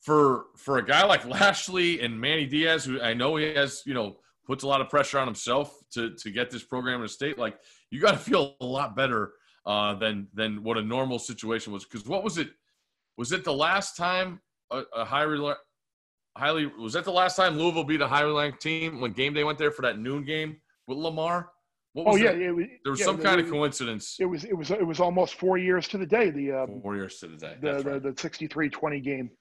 [0.01, 3.93] for for a guy like lashlee and manny diaz who i know he has you
[3.93, 7.09] know puts a lot of pressure on himself to to get this program in a
[7.09, 7.57] state like
[7.91, 9.33] you got to feel a lot better
[9.65, 12.49] uh than than what a normal situation was because what was it
[13.17, 14.39] was it the last time
[14.71, 15.53] a, a highly
[16.37, 19.43] highly was that the last time louisville beat a highly ranked team when game day
[19.43, 21.51] went there for that noon game with lamar
[21.93, 24.55] what Oh yeah, was, there was yeah, some it kind of coincidence It was it
[24.55, 26.29] was it was almost four years to the day.
[26.29, 28.03] The uh, four years to the day the, That's the right.
[28.03, 29.31] the 63-20 game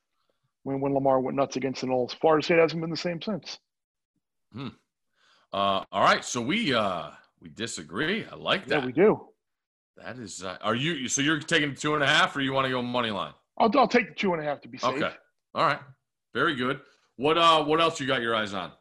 [0.63, 2.15] when when Lamar went nuts against the Noles.
[2.19, 3.59] Florida State hasn't been the same since.
[4.57, 4.71] Uh,
[5.53, 8.25] all right, so we uh we disagree.
[8.31, 8.81] I like that.
[8.81, 9.29] Yeah, we do.
[9.97, 11.09] that is, uh, are you?
[11.09, 13.33] So you're taking two and a half, or you want to go money line?
[13.59, 14.95] I'll I'll take the two and a half to be safe.
[14.95, 15.13] Okay,
[15.55, 15.81] all right,
[16.35, 16.81] very good.
[17.17, 18.73] What uh, what else you got your eyes on?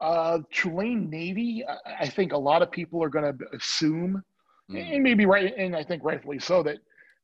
[0.00, 1.64] Uh, Tulane Navy.
[1.66, 4.22] I, I think a lot of people are going to assume,
[4.70, 4.94] Mm.
[4.96, 6.78] and maybe right, and I think rightfully so, that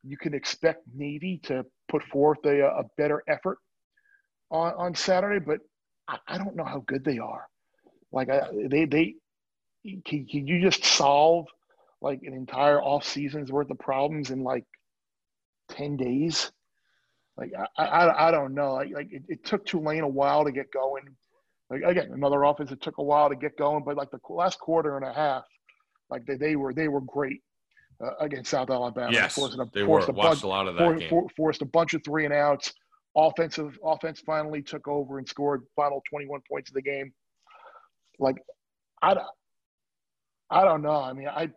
[0.05, 3.59] you can expect Navy to put forth a, a better effort
[4.51, 5.45] on on Saturday.
[5.45, 5.59] But
[6.09, 7.47] I, I don't know how good they are.
[8.13, 9.15] Like I, they they
[9.85, 11.47] can, can you just solve
[12.01, 14.65] like an entire off season's worth of problems in like
[15.71, 16.51] ten days?
[17.37, 18.75] Like I I, I don't know.
[18.75, 21.05] Like like it, it took Tulane a while to get going.
[21.71, 24.59] Like again, another offense that took a while to get going, but like the last
[24.61, 25.45] quarter and a half,
[26.11, 27.41] like they, they were they were great
[28.05, 29.11] uh, against South Alabama.
[29.13, 30.01] Yes, forcing a, they were.
[30.01, 31.29] forced a Watched bunch, a lot of that for, game.
[31.37, 32.75] forced a bunch of three and outs.
[33.17, 37.13] Offensive offense finally took over and scored final 21 points of the game.
[38.19, 38.37] Like
[39.01, 39.27] I, don't-
[40.53, 41.01] I don't know.
[41.03, 41.51] I mean, I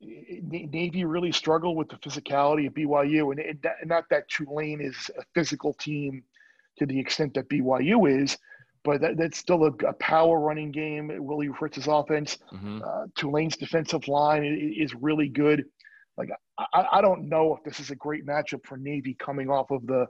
[0.00, 5.22] Navy really struggled with the physicality of BYU, and, it, not that Tulane is a
[5.34, 6.22] physical team
[6.78, 8.36] to the extent that BYU is,
[8.84, 11.10] but that, that's still a, a power running game.
[11.18, 12.82] Willie Fritz's offense, Mhm.
[12.86, 15.64] uh, Tulane's defensive line is really good.
[16.18, 19.70] Like I, I don't know if this is a great matchup for Navy coming off
[19.70, 20.06] of the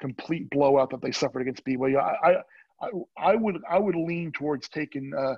[0.00, 1.98] complete blowout that they suffered against BYU.
[2.00, 2.36] I, I,
[2.80, 2.88] I,
[3.32, 5.34] I would I would lean towards taking uh,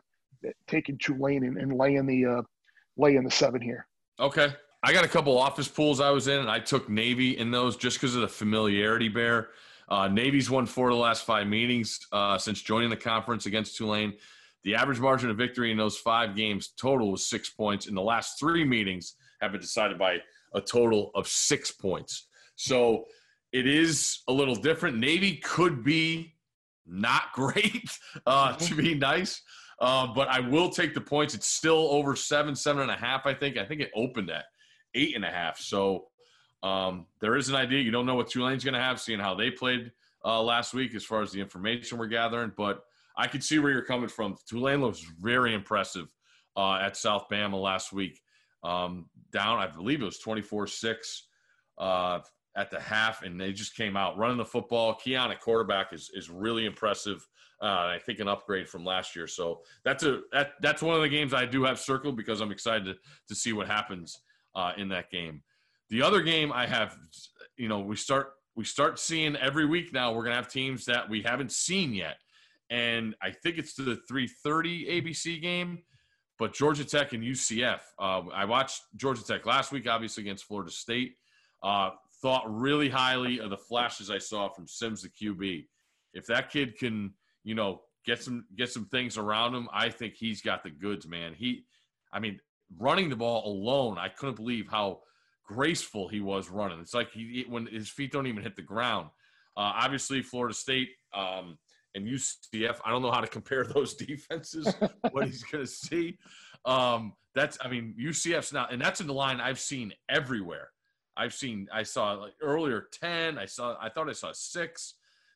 [0.67, 2.43] taking Tulane and, and laying the uh,
[2.97, 3.87] laying the seven here.
[4.19, 4.53] Okay.
[4.83, 7.77] I got a couple office pools I was in, and I took Navy in those
[7.77, 9.51] just because of the familiarity bear.
[9.91, 13.77] Uh, Navy's won four of the last five meetings uh, since joining the conference against
[13.77, 14.15] Tulane.
[14.63, 17.87] The average margin of victory in those five games total was six points.
[17.87, 20.19] In the last three meetings, have been decided by
[20.55, 22.29] a total of six points.
[22.57, 23.07] So
[23.53, 24.99] it is a little different.
[24.99, 26.35] Navy could be
[26.87, 27.91] not great,
[28.27, 29.43] uh, to be nice.
[29.81, 31.35] Uh, but I will take the points.
[31.35, 33.27] It's still over seven, seven and a half.
[33.27, 33.57] I think.
[33.57, 34.45] I think it opened at
[34.95, 35.59] eight and a half.
[35.59, 36.09] So
[36.63, 37.81] um, there is an idea.
[37.81, 39.91] You don't know what Tulane's going to have, seeing how they played
[40.25, 42.53] uh, last week, as far as the information we're gathering.
[42.57, 42.85] But
[43.17, 44.37] I can see where you're coming from.
[44.47, 46.15] Tulane looks very impressive
[46.57, 48.21] uh, at South Bama last week.
[48.63, 50.97] Um, down, I believe it was 24-6
[51.79, 52.21] uh,
[52.57, 54.95] at the half, and they just came out running the football.
[54.95, 57.27] Keon at quarterback is is really impressive.
[57.63, 59.27] Uh, I think an upgrade from last year.
[59.27, 62.51] So that's a that that's one of the games I do have circled because I'm
[62.51, 62.95] excited to,
[63.29, 64.19] to see what happens
[64.55, 65.43] uh, in that game.
[65.91, 66.97] The other game I have,
[67.57, 70.13] you know, we start we start seeing every week now.
[70.13, 72.17] We're gonna have teams that we haven't seen yet,
[72.71, 75.83] and I think it's the 3:30 ABC game.
[76.39, 77.81] But Georgia Tech and UCF.
[77.99, 81.17] Uh, I watched Georgia Tech last week, obviously against Florida State.
[81.63, 81.91] Uh,
[82.23, 85.67] thought really highly of the flashes I saw from Sims, the QB.
[86.13, 90.15] If that kid can, you know, get some get some things around him, I think
[90.15, 91.35] he's got the goods, man.
[91.35, 91.65] He,
[92.13, 92.41] I mean,
[92.79, 95.01] running the ball alone, I couldn't believe how
[95.47, 96.81] graceful he was running.
[96.81, 99.09] It's like he when his feet don't even hit the ground.
[99.57, 101.59] Uh, obviously, Florida State um,
[101.95, 102.79] and UCF.
[102.85, 104.73] I don't know how to compare those defenses.
[105.11, 106.19] what he's going to see.
[106.65, 110.71] Um, that's I mean UCF's not, and that's in the line I've seen everywhere.
[111.21, 113.37] I've seen I saw like earlier ten.
[113.37, 114.95] I saw I thought I saw six.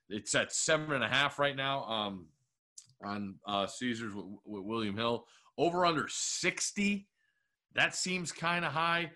[0.08, 1.84] It's at seven and a half right now.
[1.84, 2.26] Um,
[3.04, 5.26] on uh, Caesars with, with William Hill
[5.58, 7.06] over under sixty.
[7.74, 9.10] That seems kind of high.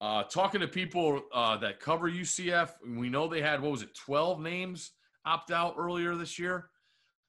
[0.00, 3.94] Uh, talking to people uh, that cover UCF, we know they had what was it,
[3.94, 4.92] twelve names
[5.24, 6.68] opt out earlier this year.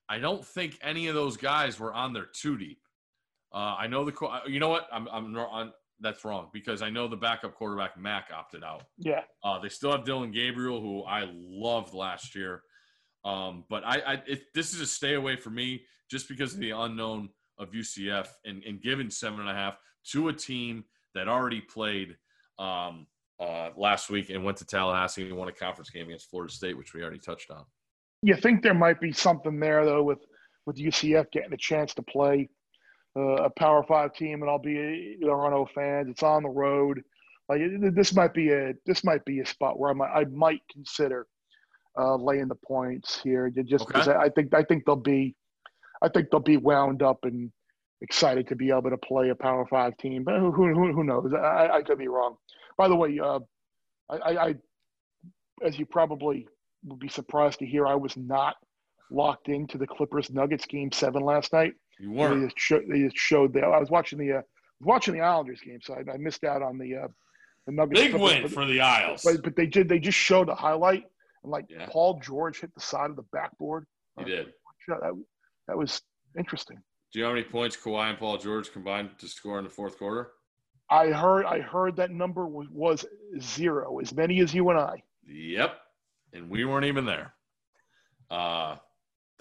[0.09, 2.81] I don't think any of those guys were on their two deep.
[3.53, 5.71] Uh, I know the you know what I'm I'm on
[6.01, 8.83] that's wrong because I know the backup quarterback Mack opted out.
[8.97, 12.63] Yeah, Uh, they still have Dillon Gabriel, who I loved last year.
[13.23, 16.59] Um, but I, I it, this is a stay away for me just because of
[16.59, 19.77] the unknown of UCF and, and giving seven and a half
[20.11, 20.83] to a team
[21.13, 22.17] that already played
[22.57, 23.05] um,
[23.39, 26.77] uh, last week and went to Tallahassee and won a conference game against Florida State,
[26.77, 27.63] which we already touched on.
[28.23, 30.19] You think there might be something there though with
[30.65, 32.49] with UCF getting a chance to play
[33.17, 36.07] uh, a Power Five team, and I'll be Toronto fans.
[36.09, 37.01] It's on the road.
[37.49, 40.25] Like it- this might be a this might be a spot where I might I
[40.25, 41.27] might consider
[41.99, 44.17] uh, laying the points here, just because Okay.
[44.17, 45.35] I, I think I think they'll be
[46.01, 47.51] I think they'll be wound up and
[48.01, 50.23] excited to be able to play a Power Five team.
[50.23, 51.33] But who who, who knows?
[51.33, 52.37] I, I could be wrong.
[52.77, 53.39] By the way, uh,
[54.09, 54.55] I, I, I
[55.63, 56.47] as you probably
[56.85, 58.55] would be surprised to hear, I was not
[59.11, 61.73] locked into the Clippers Nuggets game seven last night.
[62.01, 62.43] You They weren't.
[62.45, 64.41] just, show, they just showed that I was watching the uh,
[64.81, 67.07] watching the Islanders game, so I, I missed out on the uh,
[67.67, 68.01] the Nuggets.
[68.01, 69.21] Big win but, for the Isles.
[69.23, 71.03] but, but they did they just showed a highlight
[71.43, 71.85] and like Yeah.
[71.89, 73.85] Paul George hit the side of the backboard.
[74.17, 74.47] He did.
[74.87, 75.13] That,
[75.67, 76.01] that was
[76.37, 76.77] interesting.
[77.13, 79.69] Do you know how many points Kawhi and Paul George combined to score in the
[79.69, 80.31] fourth quarter?
[80.89, 83.05] I heard I heard that number was, was
[83.39, 85.03] zero, as many as you and I.
[85.27, 85.77] Yep.
[86.33, 87.33] And we weren't even there.
[88.29, 88.77] Uh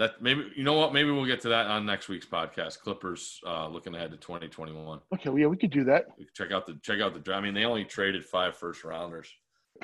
[0.00, 0.94] that maybe you know what?
[0.94, 2.80] Maybe we'll get to that on next week's podcast.
[2.80, 4.98] Clippers uh looking ahead to 2021.
[5.12, 6.06] Okay, well, yeah, we could do that.
[6.34, 7.38] Check out the check out the draft.
[7.38, 9.28] I mean, they only traded five first rounders.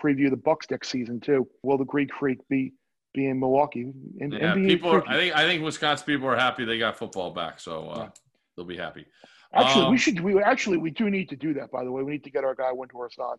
[0.00, 1.46] Preview the Bucks next season too.
[1.62, 2.72] Will the Greek Freak be
[3.12, 3.92] be in Milwaukee?
[4.18, 4.90] In, Yeah, NBA people.
[4.90, 5.06] Are.
[5.06, 5.36] I think.
[5.36, 8.08] I think Wisconsin people are happy they got football back, so uh, Yeah.
[8.56, 9.04] they'll be happy.
[9.52, 10.20] Actually, Um, we should.
[10.20, 11.70] We actually we do need to do that.
[11.70, 13.36] By the way, we need to get our guy Windhorst on.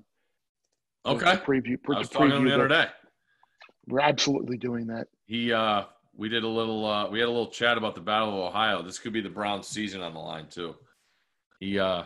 [1.08, 1.32] Okay.
[1.32, 1.78] To preview.
[1.92, 2.86] I was talking to him preview the other day.
[3.88, 5.08] We're absolutely doing that.
[5.26, 5.52] He.
[5.52, 5.86] uh
[6.18, 6.86] We did a little.
[6.86, 8.82] uh We had a little chat about the Battle of Ohio.
[8.82, 10.76] This could be the Browns' season on the line too.
[11.60, 11.80] He.
[11.80, 12.04] uh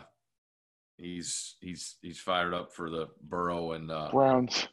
[0.98, 4.68] He's he's he's fired up for the Burrow and uh, Browns.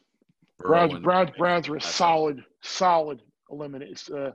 [0.58, 0.94] Burrow Browns.
[0.94, 1.30] and- Browns.
[1.36, 4.30] Browns are a solid, solid eliminate uh,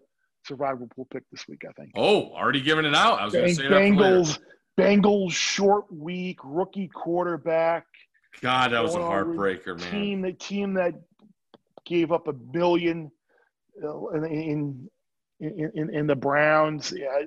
[0.46, 1.62] survival pool pick this week.
[1.70, 1.92] I think.
[1.96, 3.22] Oh, already giving it out.
[3.22, 3.72] I was going to say that.
[3.72, 4.40] Bengals.
[4.78, 7.86] Bengals short week, rookie quarterback.
[8.42, 9.92] God, that was a heartbreaker, man.
[9.92, 10.96] team the team that
[11.86, 13.10] gave up a billion
[13.82, 14.90] uh, in
[15.40, 16.94] in in, in the Browns.
[16.96, 17.24] Yeah,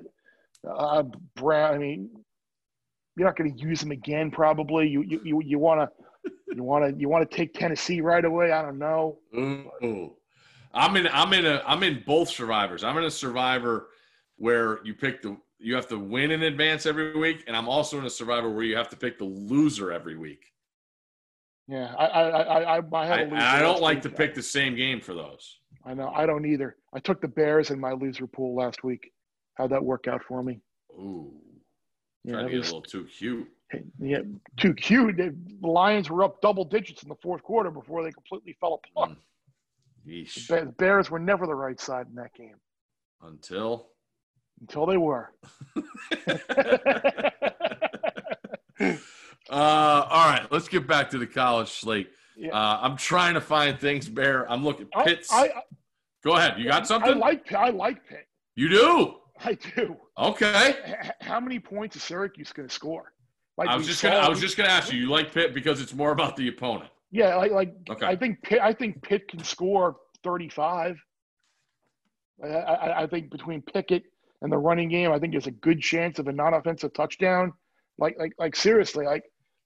[0.69, 1.03] uh,
[1.35, 1.75] Brown.
[1.75, 2.09] I mean,
[3.15, 4.31] you're not going to use them again.
[4.31, 4.87] Probably.
[4.87, 8.23] You you you- you want to you want to you want to take Tennessee right
[8.25, 8.51] away.
[8.51, 9.19] I don't know.
[9.35, 10.15] Ooh.
[10.73, 12.83] I'm in I'm in a I'm in both survivors.
[12.83, 13.87] I'm in a survivor
[14.37, 17.99] where you pick the you have to win in advance every week, and I'm also
[17.99, 20.45] in a survivor where you have to pick the loser every week.
[21.67, 24.43] Yeah, I I I I, I, I, a loser I don't like to pick the
[24.43, 25.58] same game for those.
[25.85, 26.09] I know.
[26.09, 26.75] I don't either.
[26.93, 29.11] I took the Bears in my loser pool last week.
[29.55, 30.59] How'd that work out for me?
[30.93, 31.33] Ooh,
[32.23, 33.47] Yeah, trying to get a little too cute.
[33.99, 34.19] yeah,
[34.57, 35.17] too cute.
[35.17, 39.11] The Lions were up double digits in the fourth quarter before they completely fell apart.
[40.05, 40.47] Mm.
[40.47, 42.55] The Bears were never the right side in that game
[43.21, 43.89] Until
[44.61, 45.33] until they were.
[48.79, 48.91] uh,
[49.49, 52.09] all right, let's get back to the college slate.
[52.39, 52.51] Yeah.
[52.51, 54.49] Uh, I'm trying to find things, Bear.
[54.49, 54.87] I'm looking.
[54.95, 55.27] I, Pitts.
[55.31, 55.49] I,
[56.23, 56.57] Go ahead.
[56.57, 57.11] You got something?
[57.13, 57.51] I like.
[57.53, 58.27] I like Pitt.
[58.55, 59.15] you do.
[59.43, 59.95] I do.
[60.17, 60.75] Okay.
[60.85, 63.11] H- How many points is Syracuse going to score?
[63.57, 64.21] Like I was just saw- gonna.
[64.25, 64.99] I was just gonna ask you.
[65.01, 66.89] You like Pitt because it's more about the opponent.
[67.11, 68.05] Yeah, like like Okay.
[68.05, 68.59] I think Pitt.
[68.61, 70.97] I think Pitt can score thirty-five.
[72.43, 74.03] I, I, I think between Pickett
[74.41, 77.51] and the running game, I think there's a good chance of a non-offensive touchdown.
[77.97, 79.23] Like like like seriously, like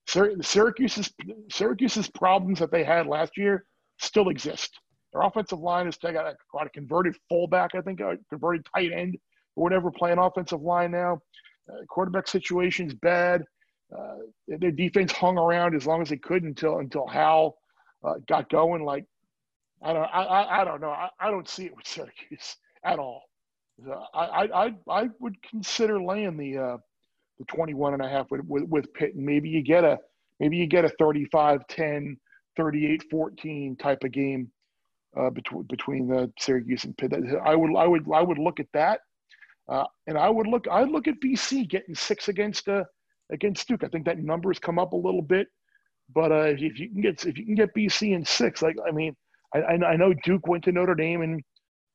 [0.07, 1.13] Syr- Syracuse's
[1.51, 3.65] Syracuse's problems that they had last year
[3.99, 4.79] still exist.
[5.13, 8.65] Their offensive line is they got a, got a converted fullback, I think, a converted
[8.75, 9.17] tight end
[9.55, 11.19] or whatever, playing offensive line now.
[11.69, 13.43] Uh, quarterback situation's bad.
[13.95, 17.55] Uh, their defense hung around as long as they could until until Hal
[18.03, 18.83] uh, got going.
[18.83, 19.05] Like
[19.83, 22.97] I don't I, I, I don't know I, I don't see it with Syracuse at
[22.99, 23.21] all.
[23.87, 26.92] Uh, I, I I would consider laying the uh, the
[27.47, 29.97] 21 and a half with, with with Pitt and maybe you get a
[30.39, 32.15] maybe you get a 35-10
[32.59, 34.51] 38-14 type of game
[35.17, 37.13] uh, between between the Syracuse and Pitt.
[37.43, 39.01] I would I would I would look at that.
[39.69, 42.83] Uh, and I would look I'd look at BC getting six against uh,
[43.31, 43.83] against Duke.
[43.83, 45.47] I think that number's come up a little bit,
[46.13, 48.91] but uh, if you can get if you can get BC in six, like I
[48.91, 49.15] mean,
[49.53, 51.41] I I know Duke went to Notre Dame and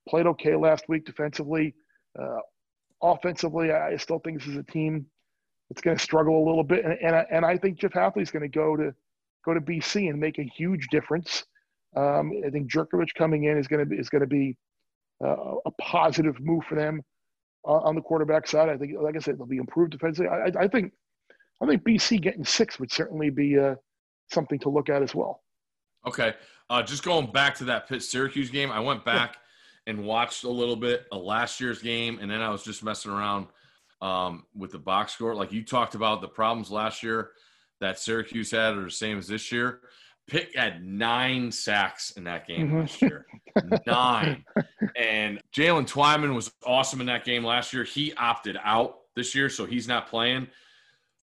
[0.09, 1.75] played okay last week defensively.
[2.19, 2.39] Uh,
[3.03, 5.07] offensively, I still think this is a team
[5.69, 8.31] that's going to struggle a little bit, and and I, and I think Jeff Hafley's
[8.31, 8.95] going to go to
[9.45, 11.45] go to BC and make a huge difference.
[11.97, 14.57] Um, I think Jurkovec coming in is going to be is going to be
[15.25, 17.03] uh, a positive move for them
[17.65, 18.69] on on the quarterback side.
[18.69, 20.29] I think, like I said, they'll be improved defensively.
[20.29, 20.93] I, I- I think,
[21.63, 23.75] I think BC getting six would certainly be uh,
[24.31, 25.43] something to look at as well.
[26.07, 26.35] Okay.
[26.71, 29.37] Uh, just going back to that Pitt Syracuse game, I went back
[29.87, 33.11] and watched a little bit of last year's game, and then I was just messing
[33.11, 33.47] around
[34.01, 35.35] um, with the box score.
[35.35, 37.31] Like you talked about, the problems last year
[37.81, 39.81] that Syracuse had are the same as this year.
[40.29, 42.81] Pitt had nine sacks in that game Mhm.
[42.81, 43.27] last year.
[43.87, 44.45] nine.
[44.97, 47.85] And Jaylen Twyman was awesome in that game last year.
[47.85, 50.49] He opted out this year, so he's not playing.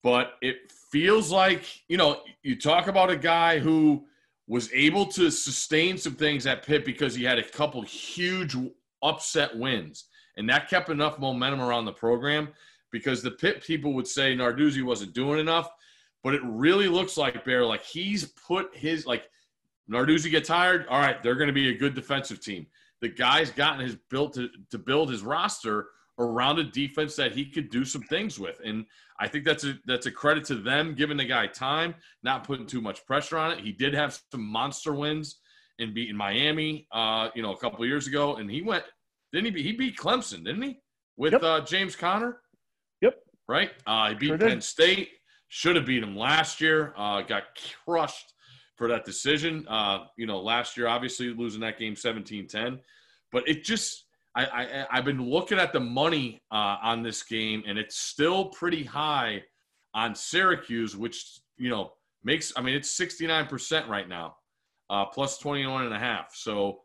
[0.04, 4.06] But it feels like, you know, you talk about a guy who
[4.48, 8.56] was able to sustain some things at Pitt because he had a couple huge
[9.02, 10.06] upset wins.
[10.38, 12.50] And that kept enough momentum around the program
[12.92, 15.70] because the Pitt people would say Narduzzi wasn't doing enough.
[16.24, 19.24] But it really looks like Bear, like he's put his like
[19.90, 20.86] Narduzzi get tired.
[20.88, 22.68] All right, they're going to be a good defensive team.
[23.02, 25.88] The guy's gotten his built to, to build his roster
[26.20, 28.86] around a defense that he could do some things with, and
[29.20, 32.68] I think that's a that's a credit to them giving the guy time, not putting
[32.68, 33.60] too much pressure on it.
[33.60, 35.38] He did have some monster wins
[35.80, 38.84] in beating Miami, uh, you know, a couple years ago, and he went
[39.32, 39.52] didn't he?
[39.52, 40.80] Beat, he beat Clemson, didn't he?
[41.18, 41.44] With Yep.
[41.44, 42.42] uh, James Conner.
[43.02, 43.16] Yep.
[43.48, 43.72] Right.
[43.86, 44.50] Uh, he beat Sure did.
[44.50, 45.10] Penn State.
[45.50, 46.94] Should have beat him last year.
[46.96, 47.44] Uh, got
[47.86, 48.34] crushed
[48.78, 49.68] for that decision.
[49.68, 52.80] Uh, you know, last year, obviously losing that game 17 10.
[53.34, 57.64] But it just, I, I, I've been looking at the money uh, on this game,
[57.68, 59.44] and it's still pretty high
[59.94, 61.92] on Syracuse, which, you know,
[62.24, 64.38] makes, I mean, it's 69% right now,
[64.90, 66.34] uh, plus 21 and a half.
[66.34, 66.80] So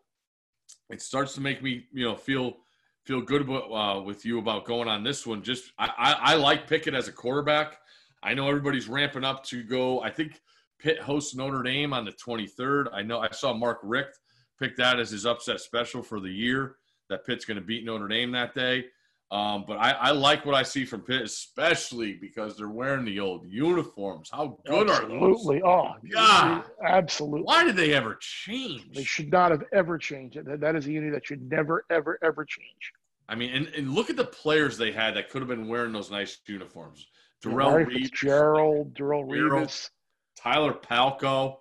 [0.89, 2.57] it starts to make me, you know, feel
[3.05, 5.41] feel good about, uh, with you about going on this one.
[5.41, 7.79] Just I, I, I like Pickett as a quarterback.
[8.21, 10.01] I know everybody's ramping up to go.
[10.01, 10.41] I think
[10.79, 12.87] Pitt hosts Notre Dame on the 23rd.
[12.93, 14.19] I know I saw Mark Richt
[14.59, 16.75] pick that as his upset special for the year.
[17.09, 18.85] That Pitt's going to beat Notre Dame that day.
[19.29, 23.19] Um, but I, I like what I see from Pitt, especially because they're wearing the
[23.19, 24.29] old uniforms.
[24.31, 25.11] How good are those?
[25.11, 25.61] Absolutely.
[25.63, 26.63] Oh, God.
[26.85, 27.41] absolutely.
[27.41, 28.85] Why did they ever change?
[28.93, 30.45] They should not have ever changed it.
[30.45, 32.93] That, that is a unit that should never, ever, ever change.
[33.27, 35.91] I mean, and, and look at the players they had that could have been wearing
[35.91, 37.05] those nice uniforms.
[37.41, 39.25] Darrell Larry Reed, Fitzgerald, Darrell.
[39.25, 39.89] Revis,
[40.37, 41.57] Tyler Palko,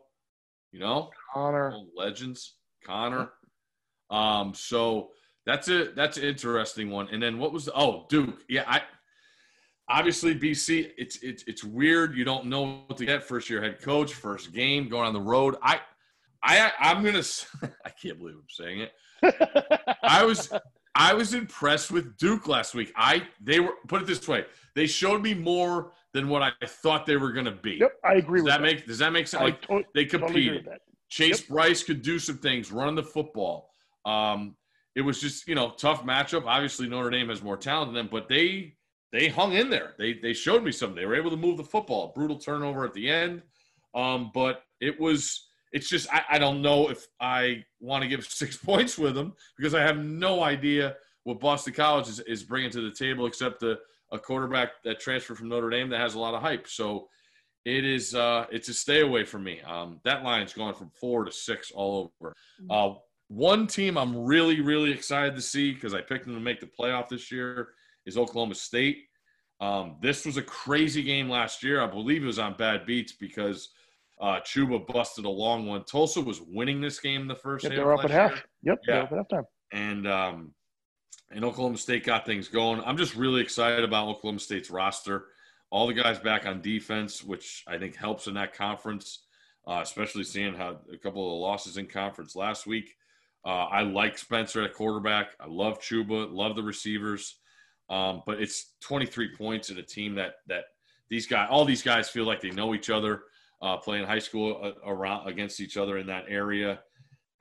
[0.71, 1.77] you know, Connor.
[1.97, 2.55] legends,
[2.85, 3.31] Connor.
[4.09, 5.11] Um, so
[5.47, 7.09] that's a that's an interesting one.
[7.13, 8.45] And then what was the oh Duke?
[8.49, 8.83] Yeah, I
[9.89, 10.91] obviously BC.
[10.99, 12.17] It's it's it's weird.
[12.17, 13.23] You don't know what to get.
[13.23, 15.57] First year head coach, first game, going on the road.
[15.63, 15.81] I
[16.43, 17.23] I I'm gonna.
[17.85, 18.93] I can't believe I'm saying it.
[20.03, 20.53] I was
[20.95, 22.93] I was impressed with Duke last week.
[22.97, 24.45] I they were put it this way.
[24.75, 27.75] They showed me more than what I thought they were going to be.
[27.81, 29.41] Yep, I agree Does with that make Does that make sense?
[29.41, 30.65] I Like to- they competed.
[30.67, 30.81] that.
[31.09, 33.71] Chase Brice could do some things, running the football.
[34.05, 34.57] Um,
[34.97, 36.47] it was just you know tough matchup.
[36.47, 38.75] Obviously Notre Dame has more talent than them, but they
[39.13, 39.95] they hung in there.
[39.99, 40.97] They they showed me something.
[40.97, 42.13] They were able to move the football.
[42.15, 43.43] Brutal turnover at the end,
[43.95, 45.45] um, but it was.
[45.73, 49.35] It's just I, I don't know if I want to give six points with them
[49.57, 53.63] because I have no idea what Boston College is, is bringing to the table except
[53.63, 53.79] a,
[54.13, 56.69] a quarterback that transferred from Notre Dame that has a lot of hype.
[56.69, 57.09] So
[57.67, 59.61] it is uh, it's a stay away from me.
[59.61, 62.33] Um, that line's gone from four to six all over.
[62.71, 62.95] Uh,
[63.29, 66.67] one team I'm really really excited to see because I picked them to make the
[66.67, 67.71] playoff this year
[68.07, 69.05] is Oklahoma State.
[69.61, 71.81] Um, this was a crazy game last year.
[71.81, 73.71] I believe it was on bad beats because
[74.21, 75.83] uh, Chuba busted a long one.
[75.85, 77.77] Tulsa was winning this game in the first Yep, half.
[77.79, 78.31] they're up at half.
[78.33, 79.07] year Yep, Yeah.
[79.11, 79.45] they're up at halftime.
[79.73, 80.55] and um,
[81.33, 82.81] and Oklahoma State got things going.
[82.85, 85.27] I'm just really excited about Oklahoma State's roster.
[85.71, 89.25] All the guys back on defense, which I think helps in that conference,
[89.67, 92.95] uh, especially seeing how a couple of the losses in conference last week.
[93.45, 95.29] Uh, I like Spencer at quarterback.
[95.41, 96.33] I love Chuba.
[96.33, 97.39] Love the receivers.
[97.89, 100.65] Um, but it's 23 points in a team that that
[101.09, 103.23] these guys, all these guys, feel like they know each other,
[103.63, 106.81] uh, playing high school uh, around against each other in that area.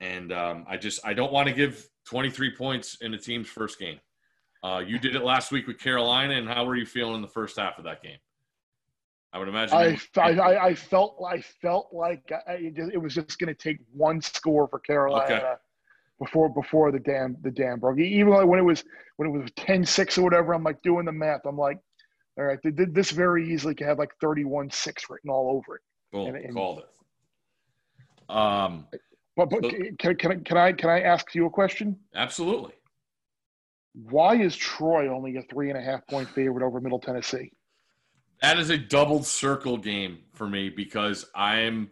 [0.00, 3.80] And um, I just I don't want to give 23 points in a team's first
[3.80, 3.98] game.
[4.62, 7.28] Uh, you did it last week with Carolina, and how were you feeling in the
[7.28, 8.18] first half of that game?
[9.32, 9.76] I would imagine.
[9.76, 13.78] I, I, I- I felt I felt like I, it was just going to take
[13.92, 15.54] one score for Carolina Okay.
[16.18, 17.98] Before before the dam the dam broke.
[17.98, 18.84] Even like when it was
[19.16, 21.40] when it was 10-6 or whatever, I'm like doing the math.
[21.46, 21.78] I'm like,
[22.38, 25.82] all right, th- this very easily could have like 31-6 written all over it.
[26.12, 26.88] boom, and- and- called it.
[28.34, 28.88] Um,
[29.36, 29.62] But, but
[29.98, 31.96] can, can, I- can I can I ask you a question?
[32.14, 32.72] absolutely.
[34.10, 37.52] Why is Troy only a three and a half point favorite over Middle Tennessee?
[38.42, 41.90] That is a doubled circle game for me because I'm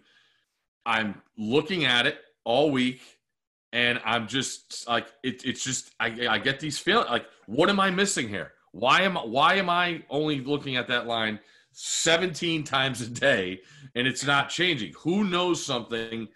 [0.85, 3.01] I'm looking at it all week
[3.75, 7.81] and I'm just like it, it's just I, I get these feelings like what am
[7.81, 8.53] I missing here?
[8.71, 11.41] Why am why am I only looking at that line
[11.73, 13.61] 17 times a day
[13.95, 14.95] and it's not changing?
[15.01, 16.29] Who knows something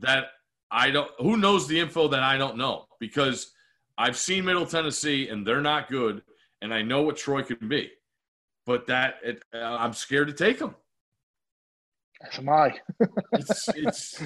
[0.00, 0.26] that
[0.70, 3.52] I don't who knows the info that I don't know because
[3.96, 6.22] I've seen Middle Tennessee and they're not good
[6.60, 7.90] and I know what Troy can be
[8.66, 10.74] but that it, uh, I'm scared to take them.
[12.20, 12.78] As am I.
[13.32, 14.22] It's it's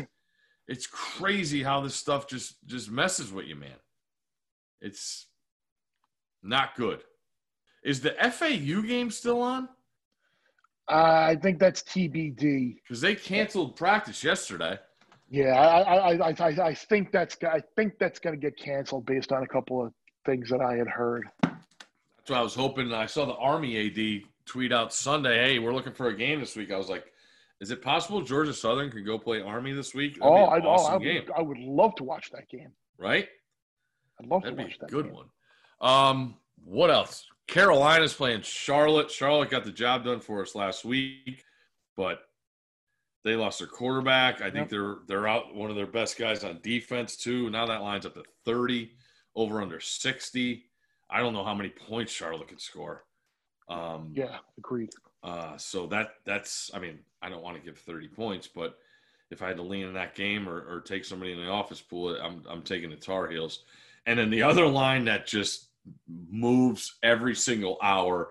[0.68, 3.78] it's crazy how this stuff just just messes with you, man.
[4.80, 5.26] It's
[6.42, 7.02] not good.
[7.82, 9.68] Is the FAU game still on?
[10.88, 12.76] Uh, I think that's TBD.
[12.82, 14.78] Because they canceled practice yesterday.
[15.28, 19.06] Yeah, I, I, I, I, I think that's I think that's going to get canceled
[19.06, 19.92] based on a couple of
[20.24, 21.24] things that I had heard.
[21.42, 22.92] That's what I was hoping.
[22.92, 26.54] I saw the Army AD tweet out Sunday, "Hey, we're looking for a game this
[26.54, 27.04] week." I was like,
[27.61, 30.68] "Is it possible Georgia Southern could go play Army this week?" That'd oh, I, oh,
[30.68, 32.72] awesome I, game, would, I would love to watch that game.
[32.98, 33.28] right?
[34.20, 34.90] I'd love That'd to be watch that.
[34.90, 35.14] good game.
[35.14, 35.26] one.
[35.80, 37.26] Um, what else?
[37.48, 39.11] Carolina's playing Charlotte.
[39.11, 41.44] Charlotte got the job done for us last week,
[41.96, 42.20] but
[43.24, 44.40] they lost their quarterback.
[44.40, 44.68] I think Yep.
[44.70, 47.50] they're they're out one of their best guys on defense too.
[47.50, 48.92] Now that line's up to 30,
[49.34, 50.64] over under 60.
[51.11, 53.04] I don't know how many points Charlotte can score.
[53.68, 54.90] Um, Yeah, agreed.
[55.26, 58.78] Uh, so that that's I mean I don't want to give 30 points, but
[59.30, 61.80] if I had to lean in that game or, or take somebody in the office
[61.80, 63.64] pool, I'm I'm taking the Tar Heels.
[64.06, 65.70] And then the other line that just
[66.30, 68.30] moves every single hour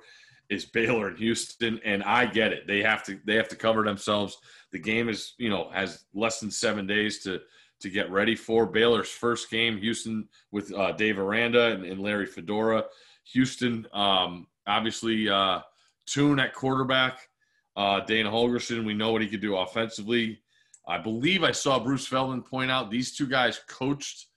[0.50, 2.66] is Baylor and Houston, and I get it.
[2.66, 4.38] They have to they have to cover themselves.
[4.72, 7.42] The game is you know has less than seven days to
[7.82, 9.78] to get ready for Baylor's first game.
[9.80, 12.86] Houston with uh, Dave Aranda and, and Larry Fedora.
[13.34, 15.60] Houston, um, obviously, uh,
[16.06, 17.28] Tune at quarterback.
[17.76, 20.42] Uh, Dana Holgorsen, we know what he could do offensively.
[20.88, 24.28] I believe I saw Bruce Feldman point out these two guys coached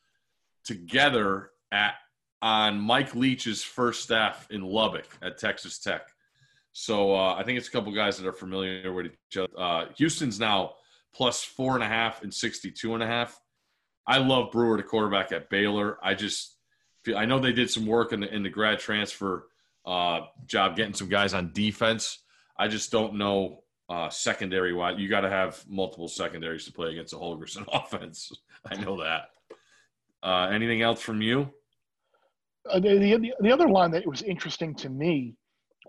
[0.64, 1.94] together at
[2.40, 6.02] on Mike Leach's first staff in Lubbock at Texas Tech.
[6.72, 9.48] So uh, I think it's a couple guys that are familiar with each other.
[9.56, 10.74] Uh, Houston's now
[11.12, 13.40] plus four and a half and 62 and a half.
[14.06, 15.98] I love Brewer, the quarterback at Baylor.
[16.02, 16.54] I just
[17.16, 19.47] I know they did some work in the, in the grad transfer
[19.88, 22.18] uh, job getting some guys on defense.
[22.58, 24.96] I just don't know uh, secondary wise.
[24.98, 28.30] You got to have multiple secondaries to play against a Holgorsen offense.
[28.70, 29.22] I know that.
[30.22, 31.48] Uh, anything else from you?
[32.68, 35.34] Uh, the, the the other line that was interesting to me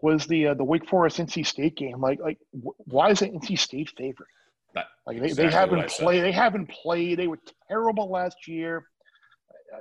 [0.02, 2.00] was the uh, the Wake Forest NC State game.
[2.00, 4.30] Like like wh- why is it NC State favorite?
[4.76, 6.24] That- Like they, exactly they haven't played.
[6.24, 7.20] They haven't played.
[7.20, 8.86] They were terrible last year.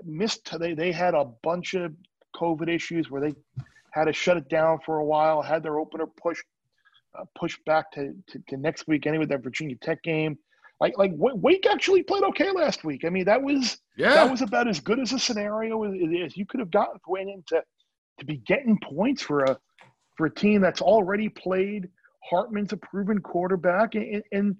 [0.05, 0.59] Missed.
[0.59, 1.93] They they had a bunch of
[2.35, 3.35] COVID issues where they
[3.93, 5.43] had to shut it down for a while.
[5.43, 6.45] Had their opener pushed
[7.19, 9.27] uh, pushed back to, to to next week anyway.
[9.27, 10.39] That Virginia Tech game.
[10.81, 13.05] Like like Wake actually played okay last week.
[13.05, 14.15] I mean that was Yeah.
[14.15, 15.93] that was about as good as a scenario as,
[16.25, 17.63] as you could have gotten for winning to
[18.19, 19.59] to be getting points for a
[20.17, 21.89] for a team that's already played.
[22.29, 24.57] Hartman's a proven quarterback, and and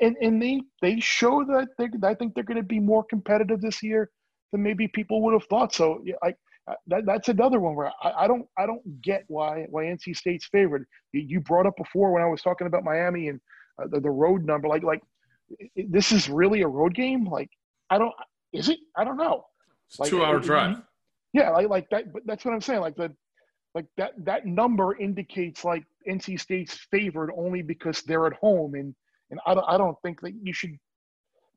[0.00, 3.60] and, and, they they show that they I think they're going to be more competitive
[3.60, 4.10] this year
[4.52, 5.74] than maybe people would have thought.
[5.74, 6.34] So yeah, I.
[6.88, 10.46] That, that's another one where I, I don't I don't get why why NC State's
[10.46, 10.86] favored.
[11.12, 13.40] You, you brought up before when I was talking about Miami and
[13.82, 14.68] uh, the, the road number.
[14.68, 15.02] Like like
[15.76, 17.24] this is really a road game.
[17.24, 17.50] Like
[17.90, 18.12] I don't
[18.52, 18.78] is it?
[18.96, 19.44] I don't know.
[19.88, 20.82] It's a like, two hour it- drive.
[21.32, 22.12] Yeah, like like that.
[22.12, 22.80] But that's what I'm saying.
[22.80, 23.14] Like the
[23.74, 28.94] like that that number indicates like NC State's favored only because they're at home, and
[29.30, 30.76] and I don't I don't think that you should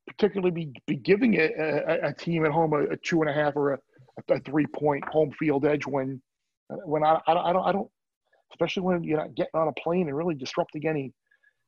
[0.08, 3.34] particularly be, be giving a, a, a team at home a, a two and a
[3.34, 3.80] half or a,
[4.30, 6.22] a three point home field edge when
[6.70, 7.90] when I, I don't I don't I don't
[8.52, 11.14] especially when you're not getting on a plane and really disrupting any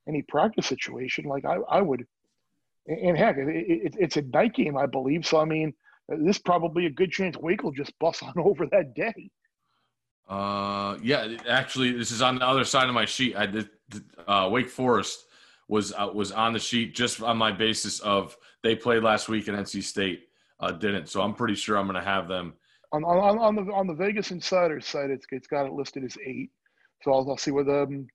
[0.07, 1.25] any practice situation.
[1.25, 2.05] Like I I would.
[2.85, 5.25] And heck, it, it, it's a night game, I believe.
[5.25, 5.73] So I mean,
[6.09, 9.29] this probably a good chance Wake will just bust on over that day.
[10.27, 13.35] Uh, yeah, actually, this is on the other side of my sheet.
[13.35, 13.69] I did.
[14.27, 15.25] Uh, Wake Forest
[15.67, 19.47] was uh, was on the sheet just on my basis of they played last week
[19.47, 20.27] in NC State
[20.63, 21.09] uh, didn't.
[21.09, 22.53] So I'm pretty sure I'm going to have them.
[22.91, 26.15] On, on, on the on the Vegas Insider site, it's it's got it listed as
[26.25, 26.51] eight.
[27.01, 28.07] So I'll, I'll see what the um,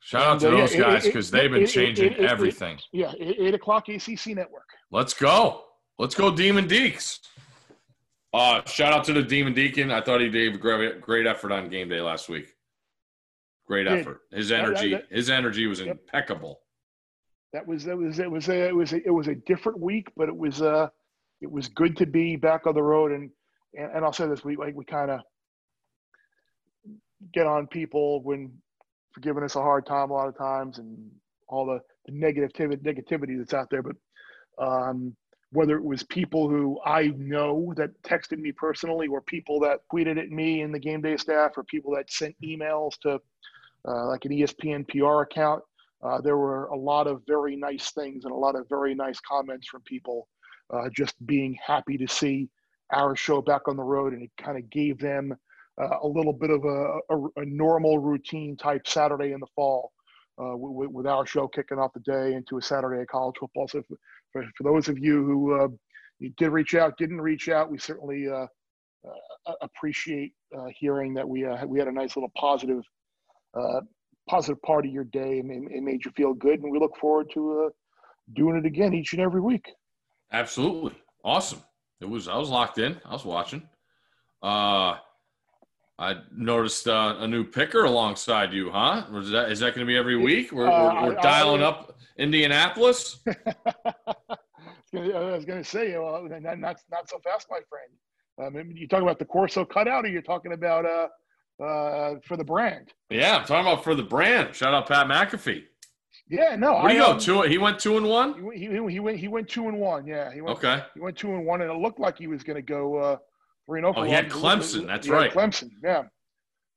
[0.00, 2.78] Shout out to those guys because they've been changing everything.
[2.92, 4.68] yeah eight, o'clock ACC network.
[4.90, 5.62] Let's go.
[5.98, 7.20] Let's go, Demon Deacs.
[8.34, 9.90] Uh, shout out to the Demon Deacon.
[9.90, 12.54] I thought he gave a great, great effort on game day last week.
[13.66, 14.20] Great effort.
[14.30, 16.60] His That- that- energy, that- his energy was impeccable.
[17.52, 20.08] That was that was it was a, it was a, it was a different week,
[20.16, 20.88] but it was uh
[21.40, 23.30] it was good to be back on the road and
[23.74, 25.20] and, and I'll say this we like we kind of
[27.32, 28.52] get on people when
[29.12, 31.10] for giving us a hard time a lot of times and
[31.48, 33.96] all the, the negativity negativity that's out there, but
[34.58, 35.16] um,
[35.52, 40.18] whether it was people who I know that texted me personally, or people that tweeted
[40.18, 43.20] at me in the game day staff, or people that sent emails to
[43.88, 45.62] uh, like an ESPN PR account.
[46.02, 49.18] Uh, there were a lot of very nice things and a lot of very nice
[49.20, 50.28] comments from people
[50.72, 52.48] uh, just being happy to see
[52.92, 55.34] our show back on the road, and it kind of gave them
[55.80, 59.92] uh, a little bit of a, a, a normal routine type Saturday in the fall
[60.40, 63.68] uh, with, with our show kicking off the day into a Saturday of college football.
[63.68, 63.82] So
[64.32, 65.68] for, for, those of you who uh,
[66.18, 68.46] you did reach out, didn't reach out, we certainly uh,
[69.60, 70.32] appreciate
[70.70, 72.82] hearing that we we had a nice little positive
[74.28, 76.62] positive part of your day and it made you feel good.
[76.62, 77.70] And we look forward to uh,
[78.34, 79.66] doing it again each and every week.
[80.32, 81.62] Absolutely, awesome.
[82.00, 83.00] It was I was locked in.
[83.04, 83.62] I was watching.
[84.42, 84.96] Uh,
[85.98, 89.04] I noticed uh, a new picker alongside you, huh?
[89.14, 90.52] Is that is that going to be every week?
[90.52, 93.18] We're, Uh, we're, we're I- dialing I- up Indianapolis.
[94.94, 94.98] I
[95.34, 98.56] was going to say, well, not, not not so fast, my friend.
[98.56, 101.08] Um, you talking about the Corso cutout, or you're talking about uh,
[101.62, 102.92] uh, for the brand?
[103.10, 104.54] Yeah, I'm talking about for the brand.
[104.54, 105.64] Shout out Pat McAfee.
[106.28, 106.72] Yeah, no.
[106.74, 107.42] What do you go um, two?
[107.42, 108.34] He went two and one.
[108.34, 110.06] He, went- he, he went he went two and one.
[110.06, 110.82] Yeah, he went Okay.
[110.94, 113.16] he went two and one, and it looked like he was going to go uh,
[113.66, 113.94] three and zero.
[113.96, 114.28] Oh, for he had.
[114.28, 115.32] Clemson, that's He had right.
[115.32, 116.02] Clemson, yeah.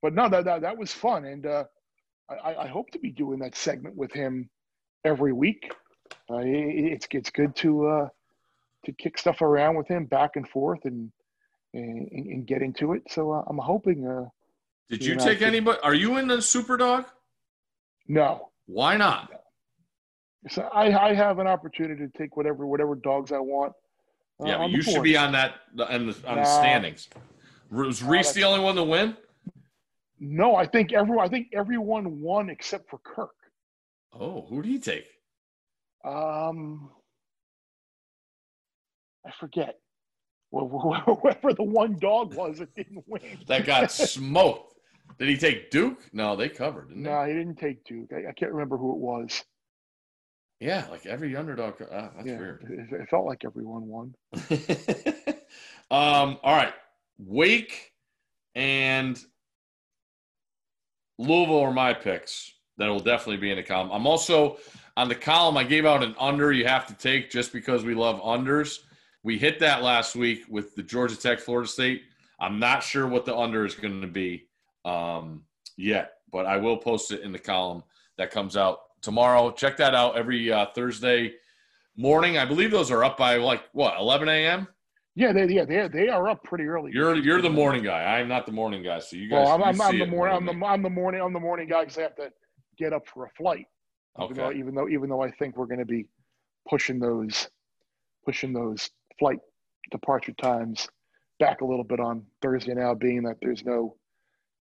[0.02, 1.64] But no, that that, that was fun, and uh,
[2.30, 4.50] I, I- hope to be doing that segment with him
[5.04, 5.72] every week.
[6.30, 8.08] Uh, it- it's it's good to uh,
[8.86, 11.12] to kick stuff around with him back and forth and
[11.74, 13.02] and, and get into it.
[13.10, 14.08] So uh, I'm hoping.
[14.08, 14.26] Uh,
[14.92, 15.80] Did You you know, take anybody?
[15.82, 17.06] Are you in the Super Dog?
[18.08, 19.39] no, Why not?
[20.48, 23.74] So I, I have an opportunity to take whatever whatever dogs I want.
[24.42, 25.56] uh, Yeah, you should be on that
[25.90, 27.10] on the on the standings.
[27.72, 29.18] Was Reese the only one to win?
[30.20, 31.26] No, I think everyone.
[31.26, 33.32] I think everyone won except for Kirk.
[34.14, 35.08] Oh, who did he take?
[36.04, 36.90] Um,
[39.26, 39.76] I forget.
[40.52, 43.22] Wh- wh- Whoever the one dog was that didn't win.
[43.48, 44.76] That got smoked.
[45.20, 46.00] Did he take Duke?
[46.14, 48.10] No, they covered, didn't No, he didn't take Duke.
[48.14, 49.44] I, I can't remember who it was.
[50.60, 51.82] Yeah, like every underdog.
[51.82, 52.90] Uh, that's yeah, weird.
[52.92, 54.14] It, it felt like everyone won.
[55.92, 56.74] um, all right.
[57.18, 57.94] Wake
[58.56, 59.20] and
[61.18, 62.54] Louisville are my picks.
[62.78, 63.92] That will definitely be in the column.
[63.92, 64.58] I'm also
[64.96, 65.58] on the column.
[65.58, 68.80] I gave out an under you have to take just because we love unders.
[69.24, 72.04] We hit that last week with the Georgia Tech Florida State.
[72.40, 74.48] I'm not sure what the under is going to be
[74.86, 75.44] um,
[75.76, 77.84] yet, but I will post it in the column
[78.18, 79.52] that comes out tomorrow.
[79.52, 81.34] Check that out every uh, Thursday
[81.96, 82.38] morning.
[82.38, 84.68] I believe those are up by like what 11 a.m.
[85.16, 86.92] Yeah, they yeah they they are up pretty early.
[86.94, 88.04] You're you're the morning guy.
[88.04, 89.00] I am not the morning guy.
[89.00, 89.46] So you guys.
[89.46, 90.36] Well, I'm, I'm, I'm the morning.
[90.36, 91.22] I'm the, I'm the morning.
[91.22, 92.32] I'm the morning guy because I have to
[92.78, 93.66] get up for a flight.
[94.18, 94.26] me.
[94.26, 94.60] Even though, Okay.
[94.60, 96.06] even though even though I think we're going to be
[96.70, 97.50] pushing those
[98.26, 99.40] pushing those flight
[99.92, 100.88] departure times
[101.40, 103.98] back a little bit on Thursday now, being that there's no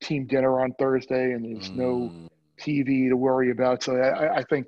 [0.02, 2.28] team dinner on Thursday and there's no Mm,
[2.60, 3.84] TV to worry about.
[3.84, 4.68] So I, I- I think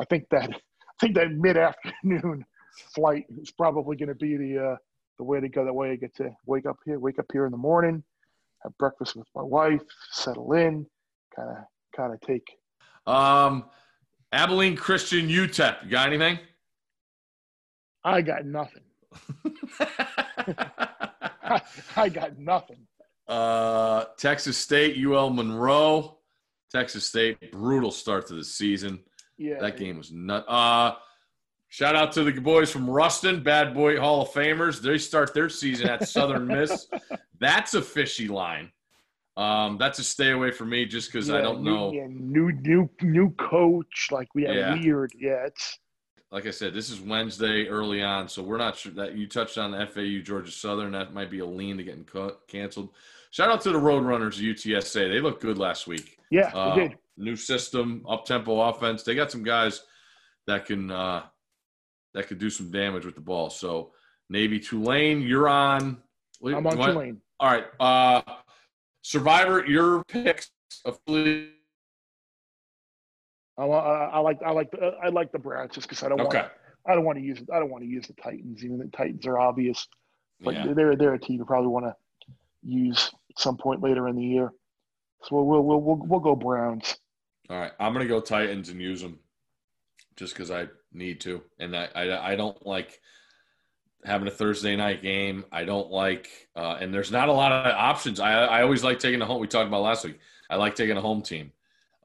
[0.00, 2.44] I think that I think that mid afternoon
[2.94, 4.76] flight is probably going to be the uh,
[5.18, 5.64] the way to go.
[5.64, 8.02] That way I get to wake up here, wake up here in the morning,
[8.62, 9.80] have breakfast with my wife,
[10.12, 10.86] settle in,
[11.34, 11.56] kind of
[11.96, 12.46] kind of take.
[13.06, 13.64] Um,
[14.32, 15.84] Abilene Christian UTEP.
[15.84, 16.38] You got anything?
[18.04, 18.82] I got nothing.
[21.96, 22.86] I got nothing.
[23.28, 26.18] uh, Texas State, UL Monroe.
[26.70, 29.00] Texas State, brutal start to the season.
[29.36, 30.44] Yeah, That game was nut.
[30.48, 30.94] Uh,
[31.68, 34.80] shout out to the boys from Ruston, Bad Boy Hall of Famers.
[34.80, 36.86] They start their season at Southern Miss.
[37.38, 38.70] That's a fishy line.
[39.36, 41.92] Um, that's a stay away from me just because I don't new, know.
[41.92, 44.08] Yeah, new new new coach.
[44.10, 44.74] Like we have Yeah.
[44.74, 45.12] weird.
[45.18, 45.78] Yeah, it's
[46.30, 49.56] Like I said, this is Wednesday early on, so we're not sure that you touched
[49.56, 50.92] on the FAU Georgia Southern.
[50.92, 52.90] That might be a lean to getting cut, canceled.
[53.30, 55.08] Shout out to the Roadrunners of UTSA.
[55.08, 56.18] They looked good last week.
[56.30, 56.50] yeah.
[56.54, 56.98] Uh, did.
[57.16, 59.02] New system, up tempo offense.
[59.02, 59.82] They got some guys
[60.46, 61.24] that can uh,
[62.14, 63.50] that could do some damage with the ball.
[63.50, 63.92] So
[64.30, 65.98] Navy Tulane, you're on.
[66.44, 67.20] I'm on what- Tulane.
[67.38, 68.22] All right, uh,
[69.02, 70.50] Survivor, your picks.
[70.84, 71.50] Affiliate.
[73.58, 76.18] I, I, I like I like the I like the Browns just because I don't
[76.18, 76.34] want
[76.86, 78.64] I don't want to use I don't want to use the Titans.
[78.64, 79.86] Even the Titans are obvious,
[80.40, 80.72] but Yeah.
[80.72, 81.94] they're they're a team you probably want to
[82.62, 84.50] use some point later in the year.
[85.24, 86.96] So we'll we'll we'll, we'll go Browns.
[87.48, 89.18] All right, I'm gonna go Titans and use them
[90.16, 93.00] just because I need to, and I, I I don't like
[94.04, 95.44] having a Thursday night game.
[95.52, 98.20] I don't like, uh, and there's not a lot of options.
[98.20, 99.40] I I always like taking a home.
[99.40, 100.18] We talked about last week.
[100.48, 101.52] I like taking a home team.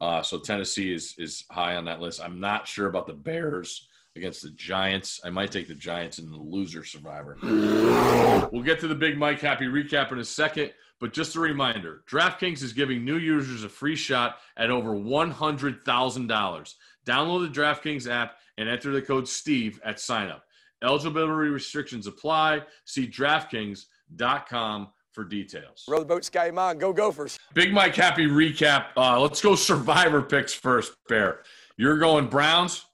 [0.02, 2.22] Uh, so Tennessee is is high on that list.
[2.22, 5.22] I'm not sure about the Bears against the Giants.
[5.24, 7.38] I might take the Giants in the loser survivor.
[7.44, 10.72] We'll get to the Big Mike Happy recap in a second.
[11.00, 16.74] But just a reminder DraftKings is giving new users a free shot at over $100,000.
[17.06, 20.42] Download the DraftKings app and enter the code STEVE at signup.
[20.84, 22.62] Eligibility restrictions apply.
[22.86, 25.86] See DraftKings.com for details.
[25.88, 26.78] Row the boat, Sky Man.
[26.78, 27.40] Go Gophers.
[27.54, 28.88] Big Mike, happy recap.
[28.98, 31.42] Uh, let's go survivor picks first, Bear.
[31.78, 32.86] You're going Browns?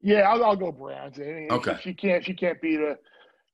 [0.00, 1.18] Yeah, I'll, I'll go Browns.
[1.18, 1.76] I mean, Okay.
[1.82, 2.24] She can't.
[2.24, 2.96] She can't beat a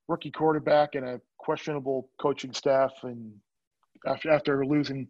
[0.08, 3.32] rookie quarterback and a questionable coaching staff, and
[4.06, 5.08] after after losing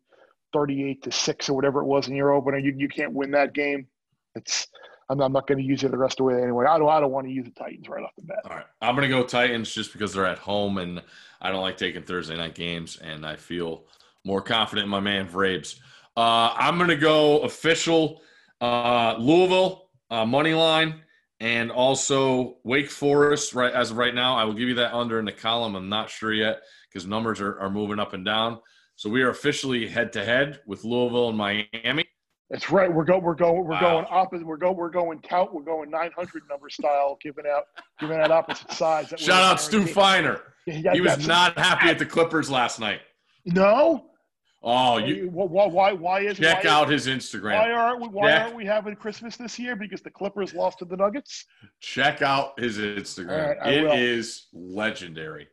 [0.53, 3.55] thirty-eight to six or whatever it was in your opener, you you can't win that
[3.55, 3.87] game.
[4.35, 4.69] It's.
[5.11, 6.65] I'm not, I'm not going to use it the rest of the way anyway.
[6.65, 6.89] I don't.
[6.89, 8.39] I don't want to use the Titans right off the bat.
[8.45, 8.65] All right.
[8.81, 11.03] I'm going to go Titans just because they're at home and
[11.41, 13.85] I don't like taking Thursday night games and I feel
[14.25, 15.81] more confident in my man Vrabes.
[16.17, 18.23] Uh, I'm going to go official
[18.63, 21.03] uh, Louisville uh, money line
[21.41, 24.37] and also Wake Forest right as of right now.
[24.37, 25.75] I will give you that under in the column.
[25.75, 28.61] I'm not sure yet because numbers are, are moving up and down.
[28.97, 32.05] So we are officially head to head with Louisville and Miami.
[32.51, 32.93] That's right.
[32.93, 33.23] We're going.
[33.23, 33.65] We're going.
[33.65, 33.81] We're Wow.
[33.81, 34.47] going opposite.
[34.47, 34.77] We're going.
[34.77, 35.55] We're going tout.
[35.55, 37.65] We're going 900 number style, giving out
[37.99, 39.09] giving out opposite sides.
[39.11, 39.87] That Shout out Stu.
[39.87, 40.41] Feiner.
[40.67, 43.01] Yeah, He was not happy at the Clippers last night.
[43.47, 44.11] No.
[44.65, 45.67] Oh, you why?
[45.67, 45.93] Why?
[45.93, 47.59] Why is check why, out his Instagram.
[47.59, 48.09] Why aren't we?
[48.09, 48.43] Why Check.
[48.43, 49.75] aren't we having Christmas this year?
[49.75, 51.47] Because the Clippers lost to the Nuggets.
[51.81, 53.59] Check out his Instagram.
[53.59, 53.93] Right, It will.
[53.93, 55.49] is legendary.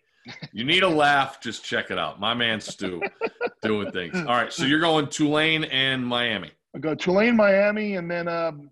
[0.54, 2.20] You need a laugh, just check it out.
[2.20, 3.02] My man Stu
[3.62, 4.16] doing things.
[4.16, 6.52] All right, so you're going Tulane and Miami.
[6.76, 8.70] I go Tulane, Miami, and then um,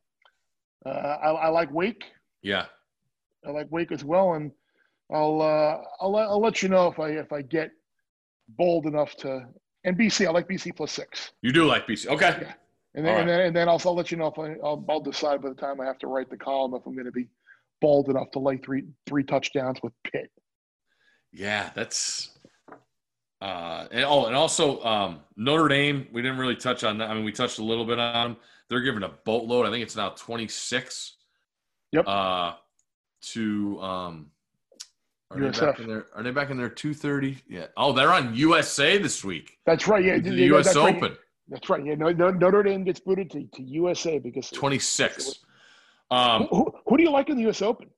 [0.86, 2.06] uh, I, I like Wake.
[2.42, 2.66] Yeah.
[3.46, 4.52] I like Wake as well, and
[5.12, 7.72] I'll uh, I'll let- I'll let you know if I if I get
[8.50, 9.46] bold enough to.
[9.84, 11.32] And BC, I like BC plus six.
[11.42, 12.08] You do like BC.
[12.08, 12.38] Okay.
[12.42, 12.54] Yeah.
[12.96, 14.84] And then, All and then, and then I'll, I'll let you know if I, I'll,
[14.90, 17.12] I'll decide by the time I have to write the column if I'm going to
[17.12, 17.28] be
[17.80, 20.30] bold enough to lay three three touchdowns with Pitt.
[21.34, 22.32] Yeah, that's
[23.42, 27.10] uh and oh and also um Notre Dame, we didn't really touch on that.
[27.10, 28.38] I mean, we touched a little bit on them.
[28.70, 29.66] They're giving a boatload.
[29.66, 31.14] I think it's now 26
[31.94, 32.08] Yep.
[32.08, 32.54] uh
[33.34, 34.32] to um
[35.30, 36.06] are they back in there?
[36.16, 37.44] Are they back in there 230?
[37.50, 37.68] Yeah.
[37.76, 39.58] Oh, they're on USA this week.
[39.66, 40.04] That's right.
[40.04, 40.96] Yeah, The yeah, US that's right.
[40.96, 41.18] Open.
[41.50, 41.86] That's right.
[41.86, 45.40] Yeah, no, no, Notre Dame gets booted to, to USA because 26.
[46.10, 47.62] Who, Um, who, who do you like in the U.S.
[47.62, 47.90] Open?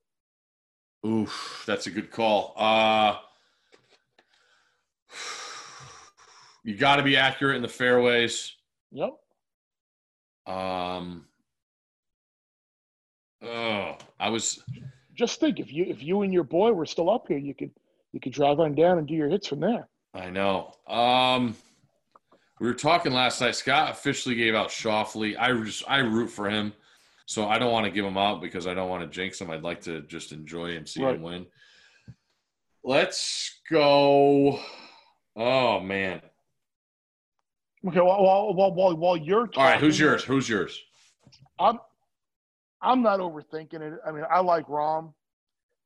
[1.05, 2.53] Oof, that's a good call.
[2.57, 3.15] Uh,
[6.63, 8.53] you got to be accurate in the fairways.
[8.91, 9.11] Yep.
[10.45, 11.25] Um,
[13.43, 14.63] oh, I was
[15.15, 17.71] Just think if you if you and your boy were still up here, you could
[18.11, 19.87] you could drive on down and do your hits from there.
[20.13, 20.73] I know.
[20.87, 21.55] Um,
[22.59, 23.55] we were talking last night.
[23.55, 25.37] Scott officially gave out Schauffele.
[25.39, 26.73] I just I root for him,
[27.29, 29.51] so I don't want to give him out because I don't want to jinx him.
[29.51, 31.13] I'd like to just enjoy and see Right.
[31.15, 31.45] him win.
[32.83, 34.59] Let's go.
[35.35, 36.21] Oh man!
[37.87, 37.99] Okay.
[38.01, 40.23] Well, while while while, while you're talking, All right, who's yours?
[40.23, 40.81] Who's yours?
[41.59, 41.77] I'm
[42.81, 43.99] I'm not overthinking it.
[44.07, 45.13] I mean, I like Rahm.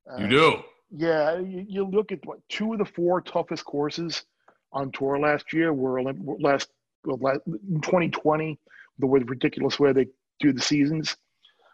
[0.09, 0.63] Uh, You do.
[0.95, 4.23] Yeah, you, you look at what two of the four toughest courses
[4.71, 6.69] on tour last year were Olymp- last,
[7.03, 8.57] well, last 2020.
[8.99, 10.07] The ridiculous way they
[10.39, 11.17] do the seasons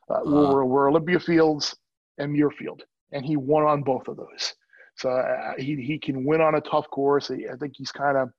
[0.09, 0.53] uh, Uh-huh.
[0.53, 1.75] were, were Olympia Fields
[2.17, 2.81] and Muirfield,
[3.11, 4.53] and he won on both of those.
[4.97, 7.31] So uh, he he can win on a tough course.
[7.31, 8.29] I think he's kind of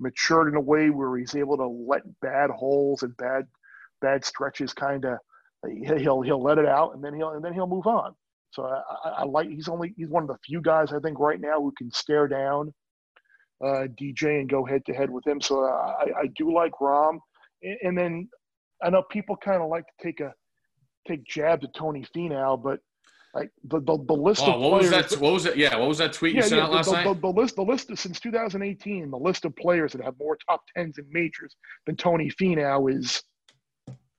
[0.00, 3.46] matured in a way where he's able to let bad holes and bad
[4.00, 5.18] bad stretches kind of
[5.96, 8.14] he'll he'll let it out and then he'll and then he'll move on.
[8.50, 11.20] So I, I, I like he's only he's one of the few guys I think
[11.20, 12.74] right now who can stare down
[13.64, 15.40] uh, DJ and go head to head with him.
[15.40, 17.20] So I, I do like Rahm,
[17.62, 18.28] and, and then
[18.82, 20.34] I know people kind of like to take a
[21.06, 22.80] take jabs at Tony Finau, but
[23.34, 25.20] like the the, the list Oh, of what was players that?
[25.20, 25.56] What was that?
[25.56, 27.04] Yeah, what was that tweet you yeah, sent yeah, out the, last the, night?
[27.04, 30.62] the, the list, the list since 2018, the list of players that have more top
[30.74, 33.22] tens in majors than Tony Finau is.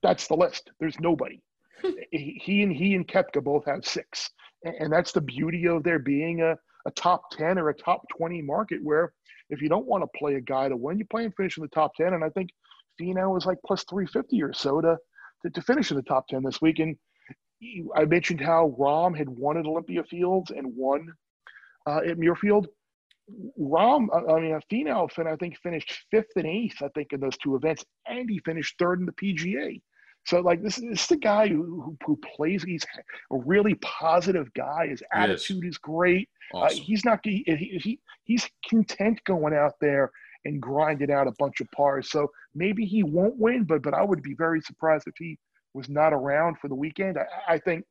[0.02, 0.70] That's the list.
[0.80, 1.40] There's nobody.
[2.10, 4.30] he, he and he and Koepka both have six,
[4.64, 6.56] and, and that's the beauty of there being a,
[6.86, 8.80] a top ten or a top 20 market.
[8.82, 9.12] Where
[9.48, 11.62] if you don't want to play a guy to win, you play and finish in
[11.62, 12.14] the top ten.
[12.14, 12.50] And I think
[13.00, 14.96] Finau was like plus 350 or so to
[15.44, 16.78] to, to finish in the top 10 this week.
[16.78, 16.96] And
[17.96, 21.06] I mentioned how Rahm had won at Olympia Fields and won
[21.86, 22.66] uh, at Muirfield.
[23.58, 27.38] Rahm, I mean, Finau, fin- I think finished fifth and eighth, I think, in those
[27.38, 29.80] two events, and he finished third in the PGA.
[30.26, 32.62] So, like, this, this is the guy who, who, who plays.
[32.62, 32.84] He's
[33.32, 34.88] a really positive guy.
[34.88, 36.28] His attitude is great.
[36.54, 36.82] Uh, Awesome.
[36.82, 37.20] he's not.
[37.24, 40.10] He, he he's content going out there
[40.44, 42.10] and grinding out a bunch of pars.
[42.10, 45.38] So maybe he won't win, but but I would be very surprised if he
[45.72, 47.18] was not around for the weekend.
[47.18, 47.84] I, I think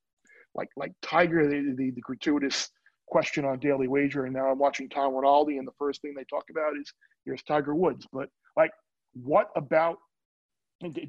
[0.56, 2.70] like like Tiger, the, the the gratuitous
[3.08, 6.24] question on Daily Wager, and now I'm watching Tom Rinaldi, and the first thing they
[6.26, 6.92] talk about is
[7.26, 8.08] here's Tiger Woods.
[8.12, 8.72] But like,
[9.14, 9.98] what about?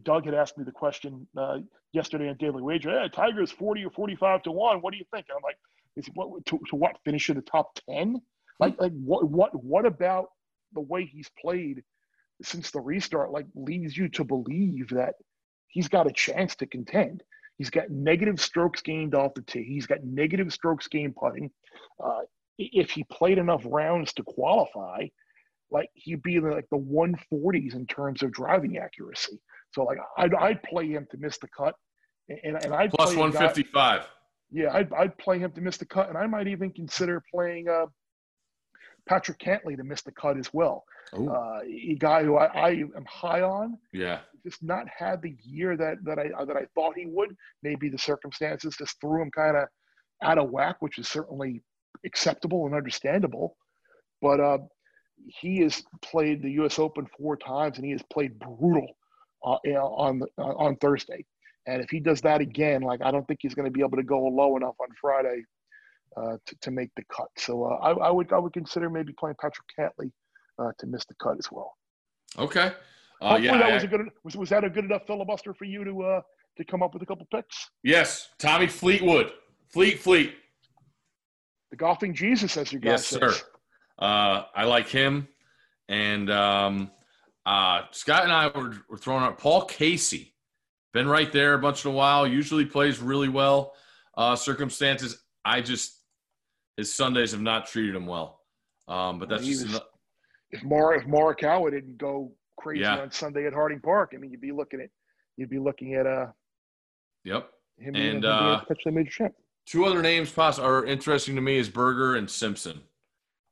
[0.04, 1.58] Doug had asked me the question uh,
[1.92, 2.90] yesterday on Daily Wager.
[2.90, 4.78] Hey, Tiger's forty or forty-five to one.
[4.78, 5.26] What do you think?
[5.28, 5.58] And I'm like,
[5.96, 8.20] is what to, to what finish in the top ten?
[8.60, 10.28] Like like what what what about
[10.74, 11.82] the way he's played
[12.42, 15.14] since the restart like leads you to believe that
[15.68, 17.22] he's got a chance to contend.
[17.58, 19.62] He's got negative strokes gained off the tee.
[19.64, 21.50] He's got negative strokes gained putting.
[22.04, 22.22] Uh,
[22.58, 25.06] if he played enough rounds to qualify,
[25.70, 29.40] like he'd be in like the 140s in terms of driving accuracy.
[29.72, 31.74] So like I'd, I'd play him to miss the cut,
[32.28, 34.02] and and I'd Plus play a guy- 155.
[34.50, 37.68] yeah, I'd, I'd play him to miss the cut, and I might even consider playing
[37.68, 37.86] uh,
[39.08, 40.84] Patrick Cantlay to miss the cut as well.
[41.12, 44.20] Uh, a guy who I, I am high on, yeah.
[44.44, 47.36] just not had the year that that I that I thought he would.
[47.62, 49.68] Maybe the circumstances just threw him kind of
[50.22, 51.62] out of whack, which is certainly
[52.04, 53.56] acceptable and understandable.
[54.20, 54.58] But uh,
[55.26, 56.78] he has played the U.S.
[56.78, 58.96] Open four times, and he has played brutal
[59.44, 61.24] uh, on the, uh, on Thursday.
[61.66, 63.96] And if he does that again, like I don't think he's going to be able
[63.98, 65.44] to go low enough on Friday
[66.16, 67.28] uh, to, to make the cut.
[67.38, 70.10] So uh, I, I would I would consider maybe playing Patrick Cantlay
[70.58, 71.72] uh, to miss the cut as well.
[72.38, 72.72] Okay.
[73.20, 73.58] Uh, Hopefully yeah.
[73.58, 76.02] that I- was a good was, was that a good enough filibuster for you to
[76.02, 76.20] uh
[76.56, 77.68] to come up with a couple picks?
[77.82, 78.28] yes.
[78.38, 79.32] Tommy Fleetwood.
[79.72, 80.34] Fleet, Fleet.
[81.70, 83.18] The golfing Jesus, as you guys Yes, say.
[83.18, 83.32] sir.
[83.98, 85.26] Uh, I like him.
[85.88, 86.90] And um,
[87.44, 90.34] uh, Scott and I were, were throwing out Paul Casey.
[90.92, 92.24] Been right there a bunch in a while.
[92.26, 93.74] Usually plays really well.
[94.16, 95.98] Uh, circumstances, I just
[96.76, 98.40] his Sundays have not treated him well.
[98.88, 99.84] Um, but that's He just was- ano-
[100.50, 103.00] If Mar if Morikawa didn't go crazy Yeah.
[103.00, 104.90] on Sunday at Harding Park, I mean you'd be looking at
[105.36, 106.26] you'd be looking at uh
[107.24, 107.50] yep.
[107.78, 109.34] him And, being uh, a potentially major champ.
[109.66, 112.82] Two other names poss- are interesting to me is Berger and Simpson.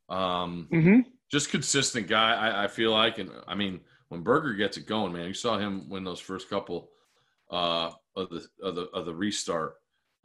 [0.09, 1.01] Um, Mm-hmm.
[1.31, 2.35] just consistent guy.
[2.35, 5.57] I, I feel like, and I mean, when Berger gets it going, man, you saw
[5.59, 6.91] him win those first couple
[7.51, 9.77] uh, of the of the of the restart.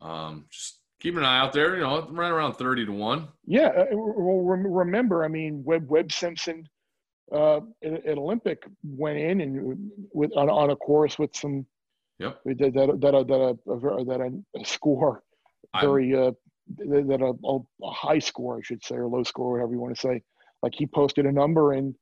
[0.02, 1.76] Um, just keep an eye out there.
[1.76, 3.28] You know, right around thirty to one.
[3.46, 6.68] Yeah, uh, well, remember, I mean, Webb Webb Simpson
[7.32, 11.66] uh, at, at Olympic went in and with on, on a course with some
[12.20, 12.42] Yep.
[12.46, 15.22] that that that a, that a, a that a, score
[15.80, 16.32] very uh
[16.78, 20.02] that a, a high score I should say or low score whatever you want to
[20.02, 20.24] say.
[20.64, 21.94] Like he posted a number and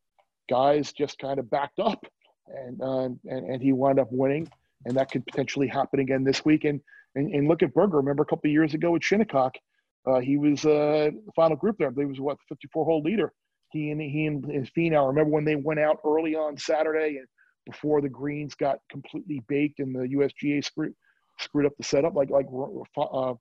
[0.50, 2.06] guys just kind of backed up
[2.48, 4.48] and uh, and and he wound up winning
[4.86, 6.64] and that could potentially happen again this week.
[6.64, 6.80] And
[7.16, 7.98] and, and look at Berger.
[7.98, 9.56] Remember a couple years ago at Shinnecock,
[10.08, 11.88] uh, he was uh, the final group there.
[11.88, 13.34] I believe he was what 54 hole leader.
[13.72, 15.08] He and he and his Finau.
[15.08, 17.28] Remember when they went out early on Saturday and
[17.66, 20.94] before the greens got completely baked and the USGA screwed
[21.40, 22.16] screwed up the setup.
[22.16, 23.34] Like like uh,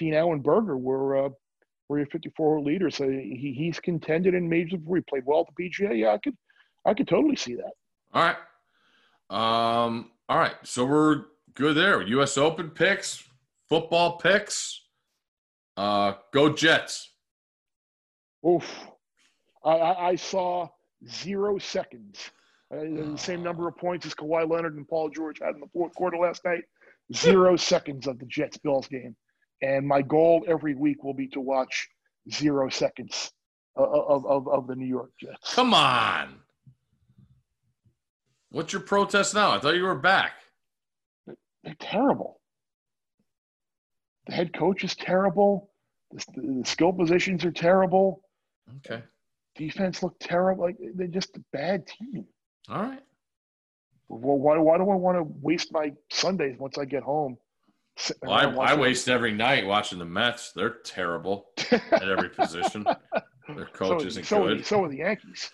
[0.00, 1.28] Finau and Berger were uh,
[1.88, 2.96] were your 54 hole leaders.
[2.96, 4.96] So he, he's contended in majors before.
[4.96, 5.98] He played well at the PGA.
[5.98, 6.36] Yeah, I could
[6.86, 7.72] I could totally see that.
[8.14, 8.36] All right.
[9.30, 10.56] Um, all right.
[10.64, 11.24] So we're
[11.54, 12.02] good there.
[12.02, 12.38] U.S.
[12.38, 13.22] Open picks,
[13.68, 14.80] football picks.
[15.76, 17.10] Uh, go Jets.
[18.46, 18.86] Oof.
[19.64, 20.68] I, I, I saw
[21.08, 22.30] zero seconds.
[22.72, 25.68] Uh, the same number of points as Kawhi Leonard and Paul George had in the
[25.72, 26.64] fourth quarter last night.
[27.14, 29.14] Zero seconds of the Jets Bills game.
[29.60, 31.88] And my goal every week will be to watch
[32.30, 33.30] zero seconds
[33.76, 35.54] of, of, of, of the New York Jets.
[35.54, 36.40] Come on.
[38.50, 39.52] What's your protest now?
[39.52, 40.32] I thought you were back.
[41.72, 42.40] They're terrible.
[44.26, 45.70] The head coach is terrible.
[46.10, 48.22] The, the skill positions are terrible.
[48.78, 49.02] Okay.
[49.56, 50.64] Defense looked terrible.
[50.64, 52.24] Like they're just a bad team.
[52.68, 53.00] All right.
[54.08, 57.38] Well, why, why do I want to waste my Sundays once I get home?
[58.22, 60.52] Well, I, I waste every night watching the Mets.
[60.52, 62.84] They're terrible at every position.
[63.48, 64.66] Their coach so, isn't so, good.
[64.66, 65.50] So are the Yankees.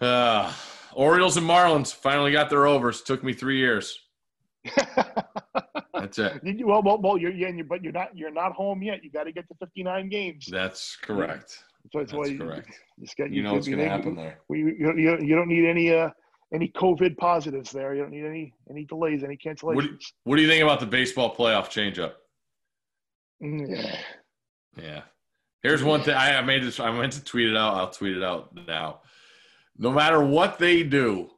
[0.00, 0.52] Uh,
[0.94, 3.02] Orioles and Marlins finally got their overs.
[3.02, 4.05] Took me three years.
[5.94, 6.40] That's it.
[6.42, 9.02] You- well, well, well, you're, yeah, and you but you're not you're not home yet.
[9.02, 10.46] You got to get to 59 games.
[10.50, 11.64] That's correct.
[11.92, 12.70] So that's, why That's you, correct.
[12.98, 14.40] you got, You know what's going to happen there.
[14.48, 16.10] We, you, you, you don't need any uh
[16.52, 17.94] any COVID positives there.
[17.94, 19.74] You don't need any any delays, any cancellations.
[19.74, 22.12] What do, what do you think about the baseball playoff changeup?
[23.42, 23.98] Mm, yeah.
[24.76, 25.02] Yeah.
[25.62, 26.78] Here's one thing I made this.
[26.78, 27.74] I meant to tweet it out.
[27.74, 29.00] I'll tweet it out now.
[29.78, 31.30] No matter what they do,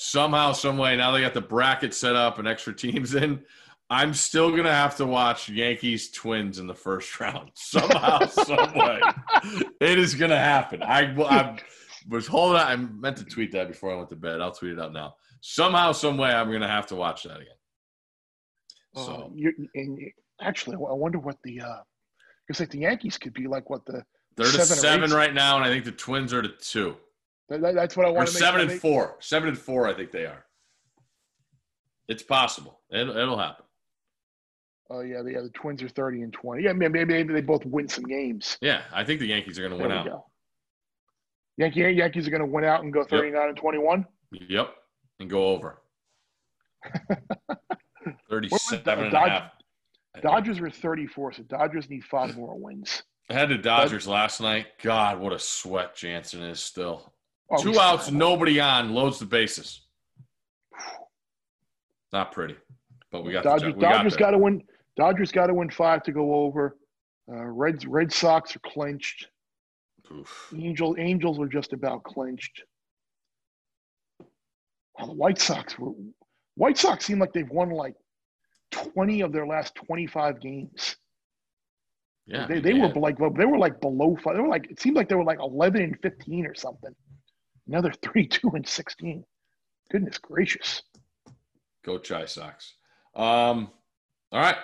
[0.00, 3.42] somehow, some way, now they got the bracket set up and extra teams in.
[3.90, 9.00] I'm still gonna have to watch Yankees Twins in the first round somehow, some way.
[9.80, 10.82] It is gonna happen.
[10.82, 11.58] I, I
[12.08, 12.60] was holding.
[12.60, 14.40] I meant to tweet that before I went to bed.
[14.40, 15.14] I'll tweet it out now.
[15.40, 17.56] Somehow, some way, I'm gonna have to watch that again.
[18.94, 19.52] Uh, So you,
[20.40, 21.78] actually, I wonder what the uh
[22.46, 24.04] because like the Yankees could be like what the
[24.36, 26.96] they're to seven seven right now, and I think the Twins are to two.
[27.48, 28.40] That, that- that's what I Or want to make.
[28.42, 29.16] seven and four.
[29.20, 30.44] Seven and four, I think they are.
[32.08, 32.80] It's possible.
[32.90, 33.64] It'll, it'll happen.
[34.90, 36.62] Oh yeah, the, yeah, the Twins are 30 and 20.
[36.62, 38.56] Yeah, maybe, maybe they both win some games.
[38.62, 40.06] Yeah, I think the Yankees are going to win out.
[40.06, 40.24] go.
[41.58, 44.06] Yankee Yankees are going to win out and go 39 and 21.
[44.32, 44.74] Yep,
[45.20, 45.82] and go over.
[48.30, 49.52] Thirty-seven and a half.
[50.22, 53.02] Dodgers are 34, so Dodgers need five more wins.
[53.28, 54.66] I had the Dodgers last night.
[54.82, 57.12] God, what a sweat Jansen is still.
[57.50, 59.80] Oh, Two outs, nobody on, loads the bases.
[62.12, 62.56] Not pretty,
[63.10, 64.62] but we got the Dodgers, got Dodgers got to win.
[64.96, 66.76] Dodgers got to win five to go over.
[67.30, 69.28] Uh, Reds Red Sox are clinched.
[70.10, 70.52] Oof.
[70.56, 72.62] Angel Angels are just about clinched.
[74.98, 75.92] Wow, the White Sox were
[76.54, 77.94] White Sox seem like they've won like
[78.72, 80.96] 20 of their last 25 games.
[82.26, 82.92] Yeah, they, they yeah.
[82.92, 84.34] were like they were like below five.
[84.34, 86.94] They were like it seemed like they were like 11 and 15 or something.
[87.68, 89.24] Now they're 32 and 16.
[89.90, 90.82] Goodness gracious.
[91.84, 92.74] Go Chi Sox.
[93.14, 93.70] Um,
[94.32, 94.56] all right,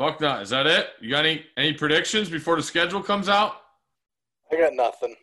[0.00, 0.88] Bucknut, is that it?
[1.00, 3.54] You got any any predictions before the schedule comes out?
[4.50, 5.14] I got nothing.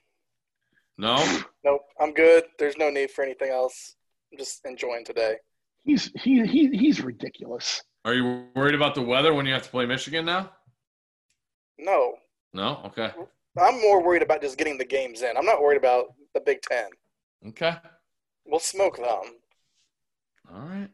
[0.98, 1.18] No.
[1.64, 2.46] Nope, I'm good.
[2.58, 3.96] There's no need for anything else.
[4.32, 5.36] I'm just enjoying today.
[5.84, 7.82] He's he, he he's ridiculous.
[8.06, 10.52] Are you worried about the weather when you have to play Michigan now?
[11.78, 12.16] No,
[12.54, 12.82] No.
[12.86, 13.12] Okay.
[13.60, 15.36] I'm more worried about just getting the games in.
[15.36, 16.90] I'm not worried about the Big Ten.
[17.48, 17.76] Okay.
[18.46, 19.36] We'll smoke them.
[20.54, 20.90] All right.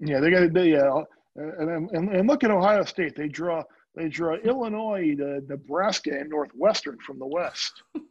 [0.00, 1.02] Yeah, they got they uh,
[1.36, 3.16] and, and and look at Ohio State.
[3.16, 3.62] They draw
[3.94, 7.82] they draw Illinois, the, Nebraska, and Northwestern from the West.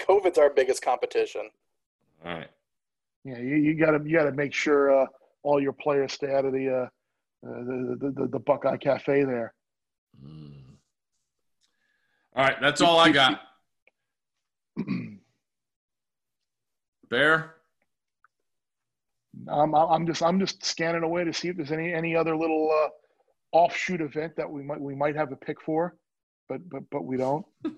[0.00, 1.48] COVID's our biggest competition.
[2.24, 2.50] All right.
[3.24, 5.06] Yeah, you, you gotta you gotta make sure uh,
[5.42, 6.88] all your players stay out of the uh,
[7.46, 9.52] uh, the, the, the the Buckeye Cafe there.
[10.24, 10.54] Mm.
[12.34, 12.56] All right.
[12.60, 13.40] That's all I got.
[17.10, 17.54] Bear.
[19.48, 22.70] Um, I'm just I'm just scanning away to see if there's any any other little
[22.70, 22.88] uh,
[23.52, 25.96] offshoot event that we might we might have a pick for,
[26.48, 27.44] but but but we don't.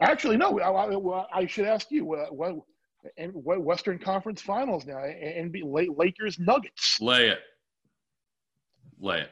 [0.00, 0.58] Actually, no.
[0.60, 2.54] I, I, I should ask you uh, what
[3.16, 7.00] and what Western Conference Finals now and be Lakers Nuggets.
[7.00, 7.40] Lay it.
[9.00, 9.30] Lay it.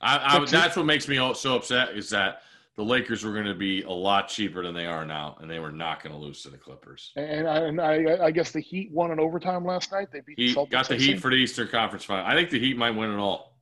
[0.00, 2.42] I, I, that's what makes me so upset is that
[2.76, 5.58] the Lakers were going to be a lot cheaper than they are now, and they
[5.58, 7.12] were not going to lose to the Clippers.
[7.16, 10.08] And I, and I I guess the Heat won in overtime last night.
[10.12, 12.24] They beat He the got the Heat for the Eastern Conference Final.
[12.26, 13.56] I think the Heat might win it all.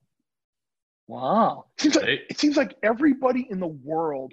[1.09, 1.67] Wow.
[1.79, 4.33] Seems like, They- it seems like everybody in the world,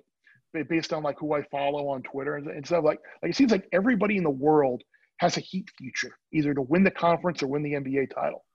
[0.70, 3.52] based on like who I follow on Twitter and, and stuff, like like it seems
[3.52, 4.84] like everybody in the world
[5.18, 8.46] has a Heat future, either to win the conference or win the NBA title.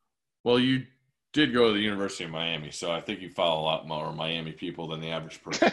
[0.44, 0.84] Well, you
[1.32, 4.12] did go to the University of Miami, so I think you follow a lot more
[4.12, 5.72] Miami people than the average person.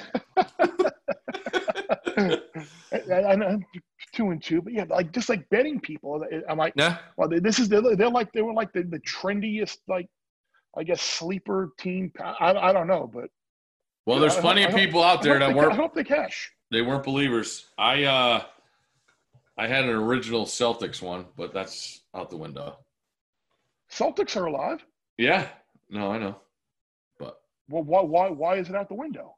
[2.91, 3.65] and I'm
[4.13, 6.97] two and two, but yeah, like just like betting people, I'm like, yeah.
[7.17, 10.07] well, this is they're, they're like they were like the, the trendiest like
[10.77, 12.11] I guess sleeper team.
[12.19, 13.29] I, I don't know, but
[14.05, 15.75] Well, there's I plenty hope- of I hope- people out there that they, weren't I
[15.75, 16.51] hope they cash.
[16.71, 17.65] they weren't believers.
[17.77, 18.43] I uh
[19.57, 22.77] I had an original Celtics one, but that's out the window.
[23.91, 24.85] Celtics are alive.
[25.19, 25.47] Yeah.
[25.89, 26.37] No, I know.
[27.19, 29.35] But Well, why why why is it out the window?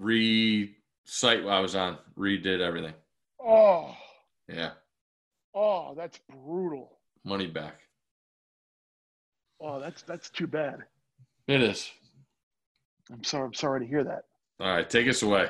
[0.00, 2.92] re site I was on redid everything.
[3.40, 3.94] Oh,
[4.48, 4.72] Yeah.
[5.54, 6.98] oh, that's brutal.
[7.24, 7.78] Money back.
[9.60, 10.80] Oh, that's that's too bad.
[11.46, 11.88] It is.
[13.12, 13.44] I'm sorry.
[13.46, 14.24] I'm sorry to hear that.
[14.58, 15.48] All right, take us away.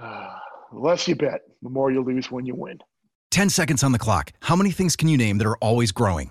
[0.00, 0.34] Uh,
[0.72, 2.78] the less you bet, the more you lose when you win.
[3.32, 4.32] 10 seconds on the clock.
[4.40, 6.30] How many things can you name that are always growing?